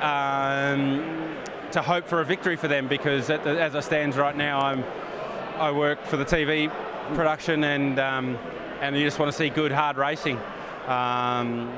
um, 0.00 1.36
to 1.70 1.80
hope 1.80 2.06
for 2.06 2.20
a 2.20 2.24
victory 2.24 2.56
for 2.56 2.68
them 2.68 2.86
because 2.86 3.30
at 3.30 3.42
the, 3.44 3.50
as 3.50 3.74
I 3.74 3.80
stand 3.80 4.14
right 4.16 4.36
now, 4.36 4.60
I'm 4.60 4.84
I 5.56 5.70
work 5.70 6.04
for 6.04 6.16
the 6.16 6.24
TV 6.24 6.70
production 7.14 7.64
and 7.64 7.98
um, 7.98 8.38
and 8.80 8.96
you 8.96 9.04
just 9.04 9.18
want 9.18 9.32
to 9.32 9.36
see 9.36 9.48
good 9.48 9.72
hard 9.72 9.96
racing. 9.96 10.38
Um, 10.86 11.72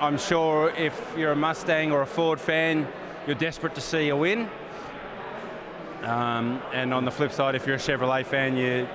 I'm 0.00 0.18
sure 0.18 0.70
if 0.70 1.00
you're 1.16 1.30
a 1.30 1.36
Mustang 1.36 1.92
or 1.92 2.02
a 2.02 2.06
Ford 2.06 2.40
fan, 2.40 2.88
you're 3.24 3.36
desperate 3.36 3.76
to 3.76 3.80
see 3.80 4.08
a 4.08 4.16
win. 4.16 4.48
Um, 6.02 6.60
and 6.72 6.92
on 6.92 7.04
the 7.04 7.12
flip 7.12 7.30
side, 7.30 7.54
if 7.54 7.66
you're 7.66 7.76
a 7.76 7.78
Chevrolet 7.78 8.26
fan, 8.26 8.56
you're 8.56 8.88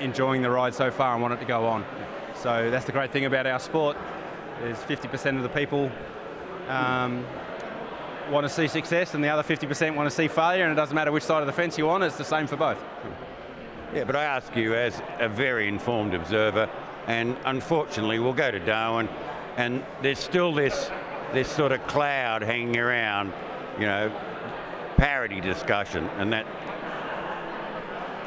enjoying 0.00 0.40
the 0.40 0.48
ride 0.48 0.74
so 0.74 0.90
far 0.90 1.12
and 1.12 1.20
want 1.20 1.34
it 1.34 1.40
to 1.40 1.44
go 1.44 1.66
on. 1.66 1.84
So 2.36 2.70
that's 2.70 2.86
the 2.86 2.92
great 2.92 3.10
thing 3.10 3.26
about 3.26 3.46
our 3.46 3.60
sport. 3.60 3.98
Is 4.62 4.78
50% 4.78 5.36
of 5.36 5.42
the 5.42 5.48
people 5.50 5.90
um, 6.68 7.26
want 8.30 8.44
to 8.46 8.48
see 8.48 8.68
success, 8.68 9.12
and 9.12 9.22
the 9.22 9.28
other 9.28 9.42
50% 9.42 9.94
want 9.94 10.08
to 10.08 10.14
see 10.14 10.28
failure. 10.28 10.64
And 10.64 10.72
it 10.72 10.76
doesn't 10.76 10.94
matter 10.94 11.12
which 11.12 11.24
side 11.24 11.42
of 11.42 11.46
the 11.46 11.52
fence 11.52 11.76
you're 11.76 11.90
on; 11.90 12.02
it's 12.02 12.16
the 12.16 12.24
same 12.24 12.46
for 12.46 12.56
both. 12.56 12.82
Yeah, 13.94 14.04
but 14.04 14.16
I 14.16 14.24
ask 14.24 14.56
you 14.56 14.74
as 14.74 15.00
a 15.18 15.28
very 15.28 15.68
informed 15.68 16.14
observer, 16.14 16.70
and 17.06 17.36
unfortunately 17.44 18.18
we'll 18.18 18.32
go 18.32 18.50
to 18.50 18.58
Darwin, 18.58 19.08
and 19.56 19.84
there's 20.02 20.18
still 20.18 20.52
this 20.52 20.90
this 21.32 21.48
sort 21.48 21.72
of 21.72 21.84
cloud 21.86 22.42
hanging 22.42 22.76
around, 22.78 23.32
you 23.78 23.86
know, 23.86 24.12
parity 24.96 25.40
discussion, 25.40 26.04
and 26.18 26.32
that 26.32 26.46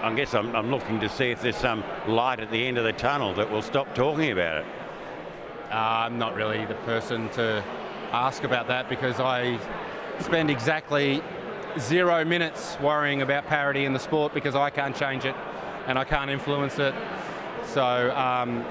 I 0.03 0.13
guess 0.13 0.34
I'm, 0.36 0.55
I'm 0.55 0.69
looking 0.69 1.00
to 1.00 1.10
see 1.10 1.31
if 1.31 1.41
there's 1.41 1.57
some 1.57 1.84
light 2.07 2.39
at 2.39 2.51
the 2.51 2.67
end 2.67 2.77
of 2.77 2.84
the 2.84 2.93
tunnel 2.93 3.34
that 3.34 3.50
will 3.50 3.63
stop 3.63 3.96
talking 3.96 4.31
about 4.31 4.57
it. 4.57 4.65
Uh, 5.72 6.05
I'm 6.05 6.19
not 6.19 6.36
really 6.36 6.65
the 6.65 6.75
person 6.75 7.29
to 7.29 7.63
ask 8.12 8.43
about 8.43 8.67
that 8.67 8.89
because 8.89 9.19
I 9.19 9.60
spend 10.19 10.50
exactly 10.50 11.22
zero 11.79 12.24
minutes 12.24 12.77
worrying 12.79 13.22
about 13.22 13.48
parity 13.48 13.86
in 13.86 13.93
the 13.93 14.00
sport 14.00 14.34
because 14.34 14.55
I 14.55 14.69
can't 14.69 14.96
change 14.96 15.25
it 15.25 15.36
and 15.88 15.98
I 15.98 16.03
can't 16.03 16.29
influence 16.29 16.79
it. 16.79 16.93
So 17.67 18.15
um, 18.15 18.65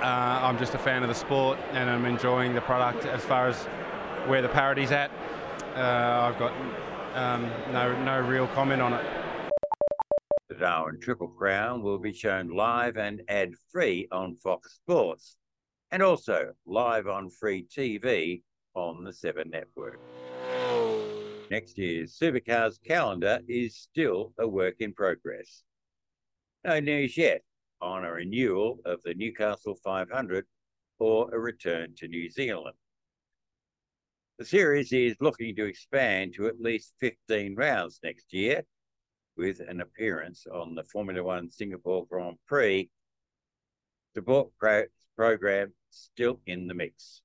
uh, 0.00 0.40
I'm 0.42 0.58
just 0.58 0.74
a 0.74 0.78
fan 0.78 1.02
of 1.02 1.08
the 1.08 1.14
sport 1.14 1.58
and 1.72 1.88
I'm 1.88 2.04
enjoying 2.04 2.54
the 2.54 2.60
product 2.60 3.06
as 3.06 3.24
far 3.24 3.48
as 3.48 3.56
where 4.28 4.42
the 4.42 4.48
parity's 4.48 4.92
at. 4.92 5.10
Uh, 5.74 6.28
I've 6.30 6.38
got 6.38 6.52
um, 7.14 7.50
no, 7.72 8.00
no 8.04 8.20
real 8.20 8.46
comment 8.48 8.82
on 8.82 8.92
it. 8.92 9.04
The 10.50 10.56
Darwin 10.56 11.00
Triple 11.00 11.28
Crown 11.28 11.82
will 11.82 11.98
be 11.98 12.12
shown 12.12 12.50
live 12.50 12.98
and 12.98 13.22
ad 13.26 13.54
free 13.72 14.06
on 14.12 14.36
Fox 14.36 14.74
Sports 14.74 15.36
and 15.90 16.02
also 16.02 16.52
live 16.66 17.08
on 17.08 17.30
free 17.30 17.66
TV 17.74 18.42
on 18.74 19.02
the 19.02 19.12
Seven 19.12 19.48
Network. 19.50 19.98
Next 21.50 21.78
year's 21.78 22.16
Supercars 22.18 22.76
calendar 22.86 23.40
is 23.48 23.76
still 23.76 24.34
a 24.38 24.46
work 24.46 24.76
in 24.80 24.92
progress. 24.92 25.62
No 26.64 26.78
news 26.80 27.16
yet 27.16 27.42
on 27.80 28.04
a 28.04 28.12
renewal 28.12 28.80
of 28.84 29.02
the 29.02 29.14
Newcastle 29.14 29.76
500 29.82 30.44
or 30.98 31.32
a 31.34 31.38
return 31.38 31.94
to 31.96 32.08
New 32.08 32.30
Zealand. 32.30 32.76
The 34.38 34.44
series 34.44 34.92
is 34.92 35.16
looking 35.20 35.56
to 35.56 35.64
expand 35.64 36.34
to 36.34 36.46
at 36.46 36.60
least 36.60 36.94
15 37.00 37.56
rounds 37.56 37.98
next 38.02 38.32
year, 38.32 38.62
with 39.36 39.60
an 39.60 39.80
appearance 39.80 40.46
on 40.52 40.74
the 40.74 40.84
Formula 40.84 41.22
One 41.22 41.50
Singapore 41.50 42.06
Grand 42.06 42.36
Prix. 42.46 42.90
Support 44.14 44.50
pro- 44.58 44.84
program 45.16 45.72
still 45.90 46.40
in 46.46 46.66
the 46.66 46.74
mix. 46.74 47.22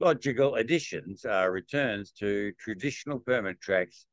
Logical 0.00 0.56
additions 0.56 1.24
are 1.24 1.52
returns 1.52 2.10
to 2.18 2.52
traditional 2.58 3.20
permit 3.20 3.60
tracks, 3.60 4.06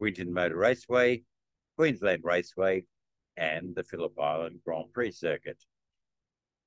Winton 0.00 0.32
Motor 0.32 0.56
Raceway, 0.56 1.22
Queensland 1.76 2.22
Raceway, 2.24 2.84
and 3.36 3.74
the 3.74 3.84
Phillip 3.84 4.18
Island 4.18 4.60
Grand 4.64 4.92
Prix 4.92 5.12
circuit. 5.12 5.62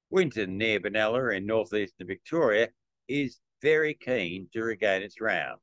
Winton 0.10 0.58
near 0.58 0.80
Benalla 0.80 1.36
in 1.36 1.46
northeastern 1.46 2.08
Victoria 2.08 2.70
is 3.08 3.40
very 3.62 3.94
keen 3.94 4.48
to 4.54 4.64
regain 4.64 5.02
its 5.02 5.22
round. 5.22 5.60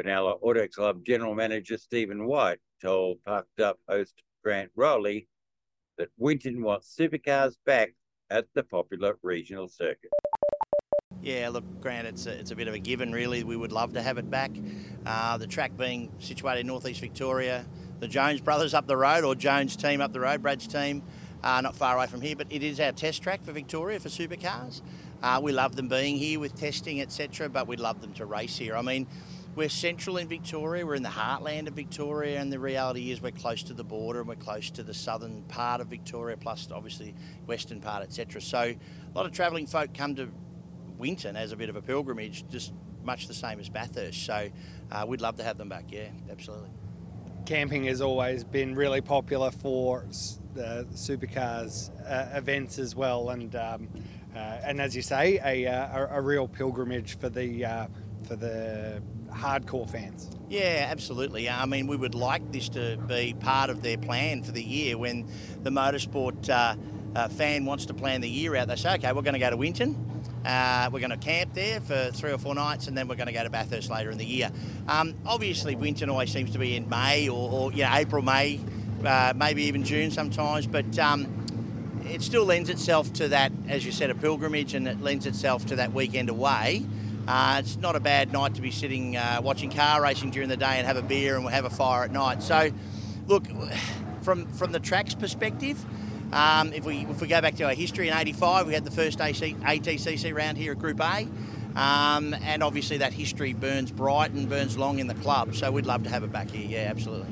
Benalla 0.00 0.38
Auto 0.42 0.68
Club 0.68 1.04
General 1.04 1.34
Manager 1.34 1.78
Stephen 1.78 2.26
White 2.26 2.60
told 2.82 3.22
Parked 3.24 3.60
Up 3.60 3.78
host 3.88 4.22
Grant 4.44 4.70
Rowley 4.76 5.28
that 5.98 6.08
Winton 6.18 6.62
wants 6.62 6.94
supercars 6.98 7.54
back 7.64 7.94
at 8.30 8.46
the 8.54 8.62
popular 8.62 9.16
regional 9.22 9.68
circuit. 9.68 10.10
Yeah, 11.22 11.48
look, 11.48 11.64
Grant, 11.80 12.06
it's 12.06 12.26
a, 12.26 12.38
it's 12.38 12.50
a 12.50 12.56
bit 12.56 12.68
of 12.68 12.74
a 12.74 12.78
given, 12.78 13.10
really. 13.10 13.42
We 13.42 13.56
would 13.56 13.72
love 13.72 13.94
to 13.94 14.02
have 14.02 14.18
it 14.18 14.30
back. 14.30 14.50
Uh, 15.04 15.38
the 15.38 15.46
track 15.46 15.76
being 15.76 16.12
situated 16.18 16.60
in 16.60 16.66
northeast 16.66 17.00
Victoria, 17.00 17.64
the 18.00 18.08
Jones 18.08 18.40
brothers 18.40 18.74
up 18.74 18.86
the 18.86 18.96
road, 18.96 19.24
or 19.24 19.34
Jones 19.34 19.76
team 19.76 20.00
up 20.00 20.12
the 20.12 20.20
road, 20.20 20.42
Brad's 20.42 20.66
team, 20.66 21.02
uh, 21.42 21.60
not 21.60 21.76
far 21.76 21.96
away 21.96 22.06
from 22.06 22.20
here, 22.20 22.36
but 22.36 22.46
it 22.50 22.62
is 22.62 22.80
our 22.80 22.92
test 22.92 23.22
track 23.22 23.44
for 23.44 23.52
Victoria 23.52 24.00
for 24.00 24.08
supercars. 24.08 24.82
Uh, 25.22 25.40
we 25.42 25.52
love 25.52 25.76
them 25.76 25.88
being 25.88 26.16
here 26.16 26.38
with 26.38 26.54
testing, 26.54 27.00
etc., 27.00 27.48
but 27.48 27.66
we'd 27.66 27.80
love 27.80 28.00
them 28.00 28.12
to 28.14 28.26
race 28.26 28.58
here. 28.58 28.76
I 28.76 28.82
mean, 28.82 29.06
we're 29.54 29.70
central 29.70 30.18
in 30.18 30.28
Victoria, 30.28 30.84
we're 30.84 30.96
in 30.96 31.02
the 31.02 31.08
heartland 31.08 31.66
of 31.66 31.74
Victoria, 31.74 32.40
and 32.40 32.52
the 32.52 32.58
reality 32.58 33.10
is 33.10 33.22
we're 33.22 33.30
close 33.30 33.62
to 33.64 33.72
the 33.72 33.84
border 33.84 34.20
and 34.20 34.28
we're 34.28 34.34
close 34.34 34.70
to 34.70 34.82
the 34.82 34.92
southern 34.92 35.42
part 35.44 35.80
of 35.80 35.86
Victoria, 35.86 36.36
plus 36.36 36.68
obviously 36.70 37.14
western 37.46 37.80
part, 37.80 38.02
etc. 38.02 38.42
So 38.42 38.58
a 38.58 38.76
lot 39.14 39.24
of 39.24 39.32
travelling 39.32 39.66
folk 39.66 39.94
come 39.94 40.14
to 40.16 40.28
Winton 40.98 41.36
as 41.36 41.52
a 41.52 41.56
bit 41.56 41.70
of 41.70 41.76
a 41.76 41.82
pilgrimage, 41.82 42.44
just 42.50 42.74
much 43.02 43.28
the 43.28 43.34
same 43.34 43.58
as 43.58 43.70
Bathurst. 43.70 44.26
So 44.26 44.50
uh, 44.92 45.06
we'd 45.08 45.22
love 45.22 45.36
to 45.36 45.44
have 45.44 45.56
them 45.56 45.70
back. 45.70 45.86
Yeah, 45.90 46.08
absolutely. 46.30 46.70
Camping 47.46 47.84
has 47.84 48.00
always 48.00 48.42
been 48.42 48.74
really 48.74 49.00
popular 49.00 49.52
for 49.52 50.04
the 50.54 50.84
supercars 50.94 51.90
uh, 52.04 52.36
events 52.36 52.78
as 52.78 52.96
well, 52.96 53.30
and 53.30 53.54
um, 53.54 53.88
uh, 54.34 54.38
and 54.64 54.80
as 54.80 54.96
you 54.96 55.02
say, 55.02 55.38
a, 55.44 55.64
uh, 55.64 56.06
a, 56.06 56.18
a 56.18 56.20
real 56.20 56.48
pilgrimage 56.48 57.16
for 57.18 57.28
the 57.28 57.64
uh, 57.64 57.86
for 58.26 58.34
the 58.34 59.00
hardcore 59.30 59.88
fans. 59.88 60.28
Yeah, 60.48 60.88
absolutely. 60.90 61.48
I 61.48 61.66
mean, 61.66 61.86
we 61.86 61.96
would 61.96 62.16
like 62.16 62.50
this 62.50 62.68
to 62.70 62.96
be 63.06 63.34
part 63.38 63.70
of 63.70 63.80
their 63.80 63.96
plan 63.96 64.42
for 64.42 64.50
the 64.50 64.62
year 64.62 64.98
when 64.98 65.28
the 65.62 65.70
motorsport 65.70 66.50
uh, 66.50 66.74
uh, 67.14 67.28
fan 67.28 67.64
wants 67.64 67.86
to 67.86 67.94
plan 67.94 68.22
the 68.22 68.28
year 68.28 68.56
out. 68.56 68.66
They 68.66 68.76
say, 68.76 68.94
okay, 68.94 69.12
we're 69.12 69.22
going 69.22 69.34
to 69.34 69.40
go 69.40 69.50
to 69.50 69.56
Winton. 69.56 70.15
Uh, 70.46 70.88
we're 70.92 71.00
going 71.00 71.10
to 71.10 71.16
camp 71.16 71.52
there 71.54 71.80
for 71.80 72.10
three 72.12 72.30
or 72.30 72.38
four 72.38 72.54
nights, 72.54 72.86
and 72.86 72.96
then 72.96 73.08
we're 73.08 73.16
going 73.16 73.26
to 73.26 73.32
go 73.32 73.42
to 73.42 73.50
Bathurst 73.50 73.90
later 73.90 74.10
in 74.10 74.18
the 74.18 74.24
year. 74.24 74.50
Um, 74.86 75.14
obviously, 75.26 75.74
Winton 75.74 76.08
always 76.08 76.30
seems 76.30 76.52
to 76.52 76.58
be 76.58 76.76
in 76.76 76.88
May 76.88 77.28
or, 77.28 77.50
or 77.50 77.72
you 77.72 77.82
know, 77.82 77.90
April, 77.92 78.22
May, 78.22 78.60
uh, 79.04 79.32
maybe 79.34 79.64
even 79.64 79.82
June 79.82 80.12
sometimes. 80.12 80.68
But 80.68 80.96
um, 81.00 81.26
it 82.04 82.22
still 82.22 82.44
lends 82.44 82.70
itself 82.70 83.12
to 83.14 83.28
that, 83.28 83.50
as 83.66 83.84
you 83.84 83.90
said, 83.90 84.10
a 84.10 84.14
pilgrimage, 84.14 84.74
and 84.74 84.86
it 84.86 85.00
lends 85.00 85.26
itself 85.26 85.66
to 85.66 85.76
that 85.76 85.92
weekend 85.92 86.28
away. 86.28 86.86
Uh, 87.26 87.56
it's 87.58 87.76
not 87.78 87.96
a 87.96 88.00
bad 88.00 88.32
night 88.32 88.54
to 88.54 88.62
be 88.62 88.70
sitting 88.70 89.16
uh, 89.16 89.40
watching 89.42 89.68
car 89.68 90.00
racing 90.00 90.30
during 90.30 90.48
the 90.48 90.56
day 90.56 90.76
and 90.76 90.86
have 90.86 90.96
a 90.96 91.02
beer 91.02 91.36
and 91.36 91.48
have 91.48 91.64
a 91.64 91.70
fire 91.70 92.04
at 92.04 92.12
night. 92.12 92.40
So, 92.40 92.70
look, 93.26 93.46
from 94.22 94.46
from 94.52 94.70
the 94.70 94.78
track's 94.78 95.16
perspective, 95.16 95.84
um, 96.32 96.72
if 96.72 96.84
we 96.84 96.98
if 96.98 97.20
we 97.20 97.28
go 97.28 97.40
back 97.40 97.56
to 97.56 97.64
our 97.64 97.74
history 97.74 98.08
in 98.08 98.14
'85, 98.14 98.66
we 98.66 98.74
had 98.74 98.84
the 98.84 98.90
first 98.90 99.20
AC, 99.20 99.54
ATCC 99.60 100.34
round 100.34 100.58
here 100.58 100.72
at 100.72 100.78
Group 100.78 101.00
A. 101.00 101.28
Um, 101.76 102.32
and 102.32 102.62
obviously 102.62 102.98
that 102.98 103.12
history 103.12 103.52
burns 103.52 103.92
bright 103.92 104.30
and 104.30 104.48
burns 104.48 104.78
long 104.78 104.98
in 104.98 105.08
the 105.08 105.14
club, 105.14 105.54
so 105.54 105.70
we'd 105.70 105.84
love 105.84 106.04
to 106.04 106.08
have 106.10 106.24
it 106.24 106.32
back 106.32 106.50
here. 106.50 106.66
Yeah, 106.66 106.88
absolutely. 106.90 107.30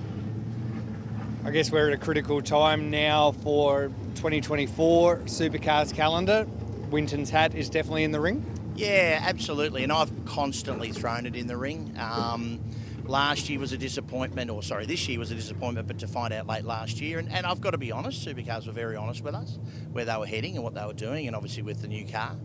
I 1.47 1.51
guess 1.51 1.71
we're 1.71 1.89
at 1.89 1.95
a 1.95 1.99
critical 1.99 2.43
time 2.43 2.91
now 2.91 3.33
for 3.33 3.91
2024 4.17 5.21
Supercars 5.21 5.95
calendar. 5.95 6.47
Winton's 6.91 7.31
hat 7.31 7.55
is 7.55 7.71
definitely 7.71 8.05
in 8.05 8.13
the 8.13 8.21
ring. 8.21 8.45
Yeah, 8.77 9.19
absolutely. 9.23 9.83
And 9.83 9.93
I've 9.93 10.11
constantly 10.25 10.91
thrown 10.91 11.27
it 11.27 11.37
in 11.37 11.47
the 11.47 11.57
ring. 11.57 11.95
Um, 11.99 12.61
last 13.07 13.49
year 13.49 13.59
was 13.59 13.73
a 13.73 13.79
disappointment, 13.79 14.51
or 14.51 14.63
sorry, 14.63 14.87
this 14.87 15.09
year 15.09 15.19
was 15.19 15.31
a 15.31 15.35
disappointment, 15.35 15.87
but 15.87 15.99
to 15.99 16.07
find 16.07 16.33
out 16.33 16.47
late 16.47 16.65
last 16.65 17.01
year. 17.01 17.19
And, 17.19 17.31
and 17.31 17.47
I've 17.47 17.61
got 17.61 17.71
to 17.71 17.79
be 17.79 17.93
honest, 17.93 18.27
Supercars 18.27 18.67
were 18.67 18.73
very 18.73 18.97
honest 18.97 19.23
with 19.23 19.35
us 19.35 19.59
where 19.93 20.05
they 20.05 20.17
were 20.17 20.27
heading 20.27 20.55
and 20.57 20.65
what 20.65 20.75
they 20.75 20.85
were 20.85 20.93
doing, 20.93 21.27
and 21.27 21.37
obviously 21.37 21.63
with 21.63 21.81
the 21.81 21.89
new 21.89 22.07
car. 22.07 22.37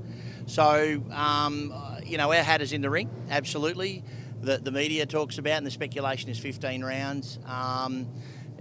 So, 0.45 1.03
um, 1.11 1.73
you 2.05 2.17
know, 2.17 2.31
our 2.31 2.43
hat 2.43 2.61
is 2.61 2.73
in 2.73 2.81
the 2.81 2.89
ring, 2.89 3.09
absolutely. 3.29 4.03
The, 4.41 4.57
the 4.57 4.71
media 4.71 5.05
talks 5.05 5.37
about, 5.37 5.57
and 5.57 5.65
the 5.65 5.71
speculation 5.71 6.29
is 6.29 6.39
15 6.39 6.83
rounds. 6.83 7.39
Um, 7.45 8.07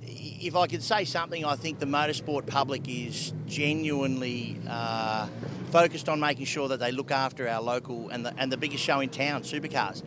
if 0.03 0.57
I 0.57 0.67
could 0.67 0.83
say 0.83 1.05
something, 1.05 1.45
I 1.45 1.57
think 1.57 1.79
the 1.79 1.87
motorsport 1.87 2.47
public 2.47 2.89
is 2.89 3.33
genuinely 3.47 4.59
uh, 4.69 5.29
focused 5.71 6.09
on 6.09 6.21
making 6.21 6.47
sure 6.47 6.69
that 6.69 6.81
they 6.81 6.93
look 6.93 7.11
after 7.11 7.49
our 7.49 7.61
local 7.61 8.09
and 8.09 8.25
the, 8.25 8.35
and 8.39 8.51
the 8.51 8.57
biggest 8.57 8.83
show 8.83 9.01
in 9.01 9.09
town, 9.09 9.43
supercars. 9.43 10.03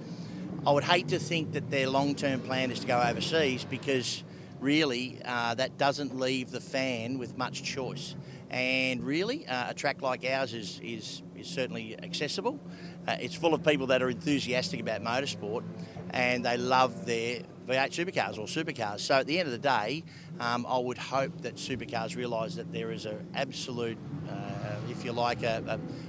I 0.64 0.72
would 0.72 0.84
hate 0.84 1.08
to 1.08 1.18
think 1.18 1.54
that 1.54 1.72
their 1.72 1.90
long 1.90 2.14
term 2.14 2.40
plan 2.40 2.70
is 2.70 2.82
to 2.82 2.88
go 2.88 3.02
overseas 3.02 3.66
because 3.66 4.24
really 4.60 5.20
uh, 5.26 5.56
that 5.56 5.80
doesn't 5.80 6.16
leave 6.16 6.52
the 6.52 6.62
fan 6.62 7.18
with 7.18 7.36
much 7.36 7.64
choice. 7.64 8.16
And 8.52 9.04
really, 9.04 9.48
uh, 9.48 9.72
a 9.72 9.74
track 9.74 10.04
like 10.04 10.24
ours 10.24 10.54
is, 10.54 10.80
is, 10.84 11.24
is 11.36 11.48
certainly 11.48 11.98
accessible. 12.04 12.60
Uh, 13.08 13.18
it's 13.20 13.34
full 13.34 13.56
of 13.56 13.64
people 13.64 13.88
that 13.88 14.04
are 14.04 14.10
enthusiastic 14.12 14.80
about 14.80 15.02
motorsport 15.02 15.64
and 16.12 16.46
they 16.46 16.58
love 16.58 17.08
their 17.08 17.40
V8 17.68 17.90
supercars 17.90 18.38
or 18.38 18.46
supercars. 18.46 19.00
So 19.02 19.16
at 19.16 19.28
the 19.28 19.40
end 19.40 19.48
of 19.48 19.52
the 19.52 19.58
day, 19.58 20.04
um, 20.40 20.66
I 20.68 20.78
would 20.78 20.98
hope 20.98 21.42
that 21.42 21.56
supercars 21.56 22.16
realise 22.16 22.56
that 22.56 22.72
there 22.72 22.92
is 22.92 23.06
an 23.06 23.28
absolute, 23.36 23.98
uh, 24.30 24.76
if 24.90 25.06
you 25.06 25.12
like, 25.12 25.44
a, 25.44 25.64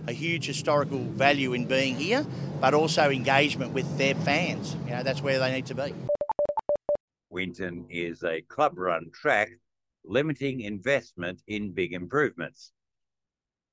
a, 0.07 0.11
a, 0.11 0.13
huge 0.13 0.47
historical 0.47 0.99
value 0.99 1.53
in 1.53 1.67
being 1.67 1.97
here, 1.97 2.27
but 2.61 2.75
also 2.75 3.11
engagement 3.11 3.73
with 3.73 3.99
their 3.99 4.15
fans. 4.15 4.77
You 4.87 4.93
know, 4.93 5.03
that's 5.03 5.23
where 5.23 5.39
they 5.39 5.53
need 5.53 5.67
to 5.67 5.75
be. 5.75 5.95
Winton 7.31 7.87
is 7.89 8.23
a 8.25 8.43
club 8.43 8.79
run 8.79 9.11
track, 9.13 9.51
limiting 10.05 10.61
investment 10.61 11.43
in 11.47 11.73
big 11.73 11.93
improvements. 11.93 12.73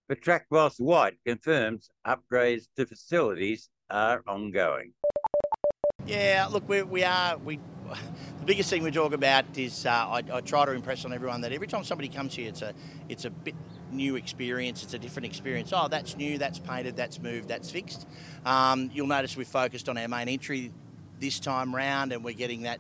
But 0.08 0.22
track 0.22 0.48
boss 0.50 0.80
White 0.80 1.18
confirms 1.26 1.90
upgrades 2.06 2.68
to 2.76 2.86
facilities 2.86 3.70
are 3.90 4.24
ongoing. 4.28 4.94
Yeah, 6.06 6.48
look, 6.50 6.68
we, 6.68 6.82
we 6.82 7.04
are. 7.04 7.38
We 7.38 7.60
the 8.40 8.46
biggest 8.46 8.70
thing 8.70 8.84
we 8.84 8.92
talk 8.92 9.14
about 9.14 9.46
is 9.58 9.86
uh, 9.86 9.90
I, 9.90 10.24
I, 10.32 10.42
try 10.42 10.66
to 10.66 10.72
impress 10.72 11.06
on 11.06 11.14
everyone 11.14 11.42
that 11.42 11.52
every 11.52 11.68
time 11.68 11.84
somebody 11.84 12.08
comes 12.08 12.36
here, 12.36 12.50
it's 12.50 12.62
a 12.62 12.74
it's 13.08 13.26
a 13.26 13.30
bit 13.30 13.56
new 13.92 14.16
experience. 14.16 14.84
It's 14.84 14.94
a 14.94 15.00
different 15.00 15.26
experience. 15.26 15.72
Oh, 15.74 15.88
that's 15.88 16.16
new. 16.16 16.38
That's 16.38 16.60
painted. 16.60 16.96
That's 16.96 17.20
moved. 17.20 17.48
That's 17.48 17.70
fixed. 17.72 18.08
Um, 18.46 18.92
you'll 18.94 19.08
notice 19.08 19.36
we 19.36 19.44
focused 19.44 19.90
on 19.90 19.98
our 19.98 20.08
main 20.08 20.30
entry 20.30 20.72
this 21.20 21.40
time 21.40 21.76
round, 21.76 22.12
and 22.12 22.24
we're 22.24 22.34
getting 22.34 22.64
that 22.64 22.80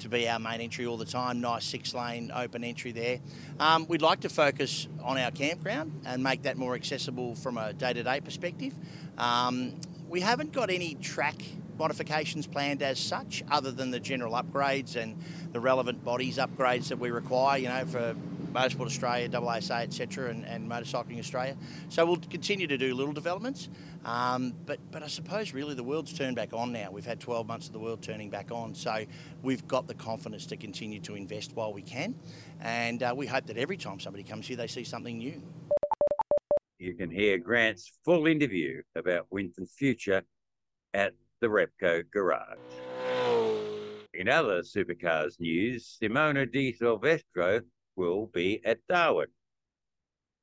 to 0.00 0.08
be 0.08 0.28
our 0.28 0.38
main 0.38 0.60
entry 0.60 0.86
all 0.86 0.96
the 0.96 1.04
time. 1.04 1.40
Nice 1.40 1.64
six 1.64 1.94
lane 1.94 2.30
open 2.34 2.64
entry 2.64 2.92
there. 2.92 3.20
Um, 3.60 3.86
we'd 3.88 4.02
like 4.02 4.20
to 4.20 4.28
focus 4.28 4.88
on 5.02 5.18
our 5.18 5.30
campground 5.30 6.02
and 6.04 6.22
make 6.22 6.42
that 6.42 6.56
more 6.56 6.74
accessible 6.74 7.34
from 7.34 7.58
a 7.58 7.72
day 7.72 7.92
to 7.92 8.02
day 8.02 8.20
perspective. 8.20 8.74
Um, 9.18 9.74
we 10.08 10.20
haven't 10.20 10.52
got 10.52 10.70
any 10.70 10.94
track 10.96 11.42
modifications 11.78 12.46
planned 12.46 12.82
as 12.82 12.98
such, 12.98 13.42
other 13.50 13.70
than 13.70 13.90
the 13.90 14.00
general 14.00 14.34
upgrades 14.34 14.96
and 14.96 15.16
the 15.52 15.60
relevant 15.60 16.04
bodies 16.04 16.38
upgrades 16.38 16.88
that 16.88 16.98
we 16.98 17.10
require, 17.10 17.58
you 17.58 17.68
know, 17.68 17.84
for 17.86 18.14
Motorsport 18.54 18.86
Australia, 18.86 19.28
AASA, 19.28 19.82
etc., 19.82 20.30
and, 20.30 20.44
and 20.44 20.70
Motorcycling 20.70 21.18
Australia. 21.18 21.56
So 21.88 22.06
we'll 22.06 22.16
continue 22.16 22.68
to 22.68 22.78
do 22.78 22.94
little 22.94 23.12
developments, 23.12 23.68
um, 24.04 24.54
but 24.64 24.78
but 24.92 25.02
I 25.02 25.08
suppose 25.08 25.52
really 25.52 25.74
the 25.74 25.82
world's 25.82 26.12
turned 26.12 26.36
back 26.36 26.52
on 26.52 26.72
now. 26.72 26.90
We've 26.92 27.04
had 27.04 27.18
12 27.18 27.46
months 27.48 27.66
of 27.66 27.72
the 27.72 27.80
world 27.80 28.00
turning 28.00 28.30
back 28.30 28.52
on, 28.52 28.74
so 28.74 29.04
we've 29.42 29.66
got 29.66 29.88
the 29.88 29.94
confidence 29.94 30.46
to 30.46 30.56
continue 30.56 31.00
to 31.00 31.16
invest 31.16 31.52
while 31.54 31.72
we 31.72 31.82
can, 31.82 32.14
and 32.60 33.02
uh, 33.02 33.12
we 33.16 33.26
hope 33.26 33.46
that 33.46 33.56
every 33.56 33.76
time 33.76 33.98
somebody 33.98 34.22
comes 34.22 34.46
here, 34.46 34.56
they 34.56 34.68
see 34.68 34.84
something 34.84 35.18
new. 35.18 35.42
You 36.78 36.94
can 36.94 37.10
hear 37.10 37.38
Grant's 37.38 37.90
full 38.04 38.26
interview 38.26 38.82
about 38.94 39.26
Winton's 39.30 39.72
future 39.72 40.22
at 40.92 41.14
the 41.44 41.50
Repco 41.50 42.02
garage. 42.10 42.56
In 44.14 44.30
other 44.30 44.62
supercars 44.62 45.38
news, 45.38 45.98
Simona 46.02 46.50
Di 46.50 46.72
Silvestro 46.72 47.60
will 47.96 48.28
be 48.28 48.64
at 48.64 48.78
Darwin. 48.88 49.26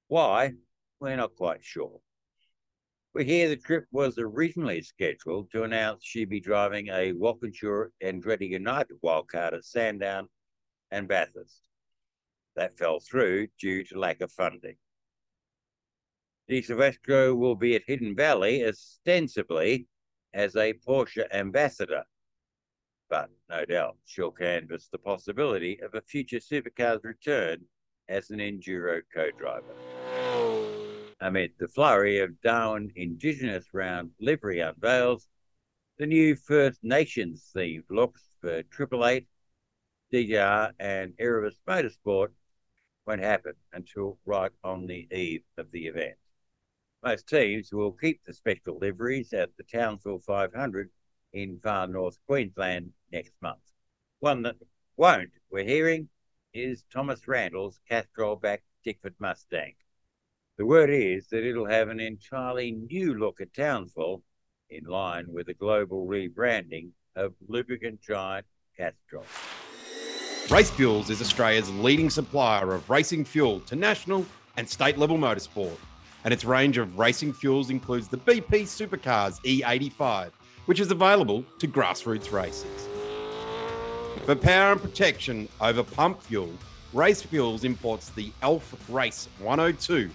Why? 0.09 0.51
We're 0.99 1.15
not 1.15 1.35
quite 1.35 1.65
sure. 1.65 2.01
We 3.15 3.25
hear 3.25 3.49
the 3.49 3.57
trip 3.57 3.85
was 3.91 4.19
originally 4.19 4.83
scheduled 4.83 5.49
to 5.51 5.63
announce 5.63 6.05
she'd 6.05 6.29
be 6.29 6.39
driving 6.39 6.89
a 6.89 7.13
Walkinshaw 7.13 7.85
Andretti 8.03 8.49
United 8.49 8.97
wildcard 9.03 9.53
at 9.53 9.65
Sandown 9.65 10.27
and 10.91 11.07
Bathurst. 11.07 11.61
That 12.55 12.77
fell 12.77 12.99
through 12.99 13.47
due 13.59 13.83
to 13.85 13.99
lack 13.99 14.21
of 14.21 14.31
funding. 14.31 14.75
Di 16.47 16.61
Silvestro 16.61 17.33
will 17.33 17.55
be 17.55 17.75
at 17.75 17.87
Hidden 17.87 18.15
Valley 18.15 18.63
ostensibly 18.63 19.87
as 20.33 20.55
a 20.55 20.73
Porsche 20.73 21.25
ambassador. 21.33 22.03
But 23.09 23.29
no 23.49 23.65
doubt 23.65 23.97
she'll 24.05 24.31
canvass 24.31 24.87
the 24.87 24.97
possibility 24.97 25.79
of 25.81 25.93
a 25.95 26.01
future 26.01 26.39
supercar's 26.39 27.03
return 27.03 27.65
as 28.07 28.29
an 28.29 28.39
Enduro 28.39 29.01
co 29.13 29.31
driver. 29.31 29.75
Amid 31.19 31.51
the 31.59 31.67
flurry 31.67 32.19
of 32.19 32.41
Darwin 32.41 32.91
Indigenous 32.95 33.65
Round 33.73 34.11
livery 34.19 34.59
unveils, 34.59 35.27
the 35.97 36.07
new 36.07 36.35
First 36.35 36.83
Nations 36.83 37.51
themed 37.55 37.83
looks 37.89 38.23
for 38.39 38.63
Triple 38.63 39.05
Eight, 39.05 39.27
DJR, 40.11 40.71
and 40.79 41.13
Erebus 41.19 41.59
Motorsport 41.67 42.29
won't 43.05 43.21
happen 43.21 43.53
until 43.73 44.17
right 44.25 44.51
on 44.63 44.87
the 44.87 45.07
eve 45.11 45.43
of 45.57 45.71
the 45.71 45.87
event. 45.87 46.17
Most 47.03 47.27
teams 47.27 47.73
will 47.73 47.93
keep 47.93 48.23
the 48.23 48.33
special 48.33 48.77
liveries 48.79 49.33
at 49.33 49.49
the 49.57 49.63
Townsville 49.63 50.19
500 50.19 50.89
in 51.33 51.59
far 51.63 51.87
north 51.87 52.19
Queensland 52.27 52.91
next 53.11 53.33
month. 53.41 53.61
One 54.19 54.43
that 54.43 54.57
won't, 54.97 55.31
we're 55.49 55.63
hearing, 55.63 56.09
is 56.53 56.83
Thomas 56.93 57.27
Randall's 57.27 57.79
Castrol 57.89 58.35
back 58.35 58.61
Tickford 58.83 59.15
Mustang. 59.17 59.73
The 60.59 60.65
word 60.67 60.91
is 60.91 61.27
that 61.29 61.43
it'll 61.43 61.65
have 61.65 61.89
an 61.89 61.99
entirely 61.99 62.71
new 62.71 63.15
look 63.15 63.41
at 63.41 63.53
Townsville 63.53 64.21
in 64.69 64.83
line 64.83 65.25
with 65.27 65.47
the 65.47 65.55
global 65.55 66.05
rebranding 66.05 66.89
of 67.15 67.33
lubricant 67.47 67.99
giant 68.01 68.45
Castrol. 68.77 69.25
Race 70.51 70.69
Fuels 70.69 71.09
is 71.09 71.19
Australia's 71.19 71.71
leading 71.71 72.11
supplier 72.11 72.73
of 72.73 72.87
racing 72.91 73.25
fuel 73.25 73.59
to 73.61 73.75
national 73.75 74.23
and 74.55 74.69
state 74.69 74.99
level 74.99 75.17
motorsport. 75.17 75.77
And 76.23 76.34
its 76.34 76.45
range 76.45 76.77
of 76.77 76.97
racing 76.97 77.34
fuels 77.34 77.69
includes 77.69 78.07
the 78.07 78.17
BP 78.17 78.63
Supercars 78.63 79.39
E85, 79.41 80.31
which 80.65 80.79
is 80.79 80.91
available 80.91 81.43
to 81.60 81.67
grassroots 81.67 82.31
races. 82.31 82.88
For 84.25 84.36
power 84.36 84.73
and 84.73 84.81
protection 84.81 85.49
over 85.60 85.84
pump 85.84 86.21
fuel, 86.21 86.51
Race 86.93 87.21
Fuels 87.21 87.63
imports 87.63 88.10
the 88.10 88.31
ELF 88.41 88.89
Race 88.89 89.29
102, 89.39 90.10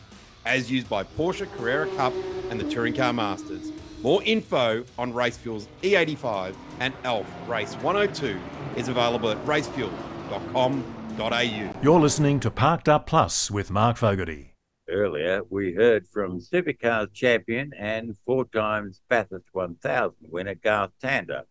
as 0.45 0.71
used 0.71 0.89
by 0.89 1.03
Porsche 1.03 1.51
Carrera 1.57 1.89
Cup 1.97 2.13
and 2.51 2.61
the 2.61 2.71
Touring 2.71 2.95
Car 2.95 3.13
Masters. 3.13 3.73
More 4.03 4.23
info 4.25 4.85
on 4.99 5.13
Race 5.13 5.37
Fuels 5.39 5.69
E85 5.83 6.55
and 6.81 6.95
ELF 7.05 7.27
Race 7.49 7.75
102 7.77 8.39
is 8.77 8.89
available 8.89 9.31
at 9.31 9.45
racefuel.com.au. 9.47 11.81
You're 11.83 12.01
listening 12.01 12.41
to 12.41 12.51
Parked 12.51 12.89
Up 12.89 13.07
Plus 13.07 13.51
with 13.51 13.71
Mark 13.71 13.97
Fogarty. 13.97 14.56
Earlier, 14.97 15.43
we 15.51 15.75
heard 15.75 16.09
from 16.09 16.41
Supercars 16.41 17.13
champion 17.13 17.71
and 17.77 18.17
four 18.25 18.47
times 18.47 19.03
Bathurst 19.11 19.45
1000 19.53 20.15
winner 20.31 20.55
Garth 20.55 20.93
Tander 21.03 21.43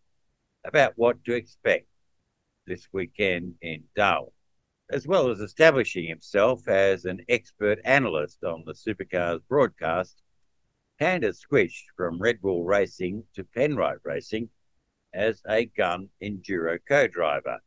about 0.63 0.93
what 0.95 1.23
to 1.25 1.33
expect 1.35 1.85
this 2.65 2.87
weekend 2.91 3.53
in 3.61 3.83
Darwin, 3.95 4.31
as 4.89 5.05
well 5.05 5.29
as 5.29 5.41
establishing 5.41 6.07
himself 6.07 6.67
as 6.67 7.05
an 7.05 7.23
expert 7.29 7.77
analyst 7.85 8.43
on 8.43 8.63
the 8.65 8.73
Supercars 8.73 9.41
broadcast. 9.47 10.23
Tander 10.99 11.35
switched 11.35 11.91
from 11.95 12.17
Red 12.19 12.41
Bull 12.41 12.63
Racing 12.63 13.25
to 13.35 13.43
Penrite 13.43 14.03
Racing 14.03 14.49
as 15.13 15.43
a 15.47 15.65
gun 15.65 16.09
enduro 16.19 16.79
co-driver. 16.87 17.59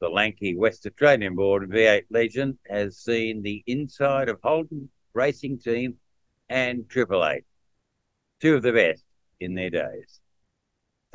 The 0.00 0.08
lanky 0.08 0.56
West 0.56 0.86
Australian 0.86 1.34
born 1.34 1.68
V8 1.68 2.06
legend 2.08 2.56
has 2.70 2.96
seen 2.96 3.42
the 3.42 3.62
inside 3.66 4.30
of 4.30 4.40
Holden 4.42 4.88
Racing 5.14 5.58
Team 5.58 5.94
and 6.48 6.88
Triple 6.88 7.26
Eight, 7.26 7.44
two 8.40 8.54
of 8.54 8.62
the 8.62 8.72
best 8.72 9.04
in 9.40 9.54
their 9.54 9.70
days. 9.70 10.20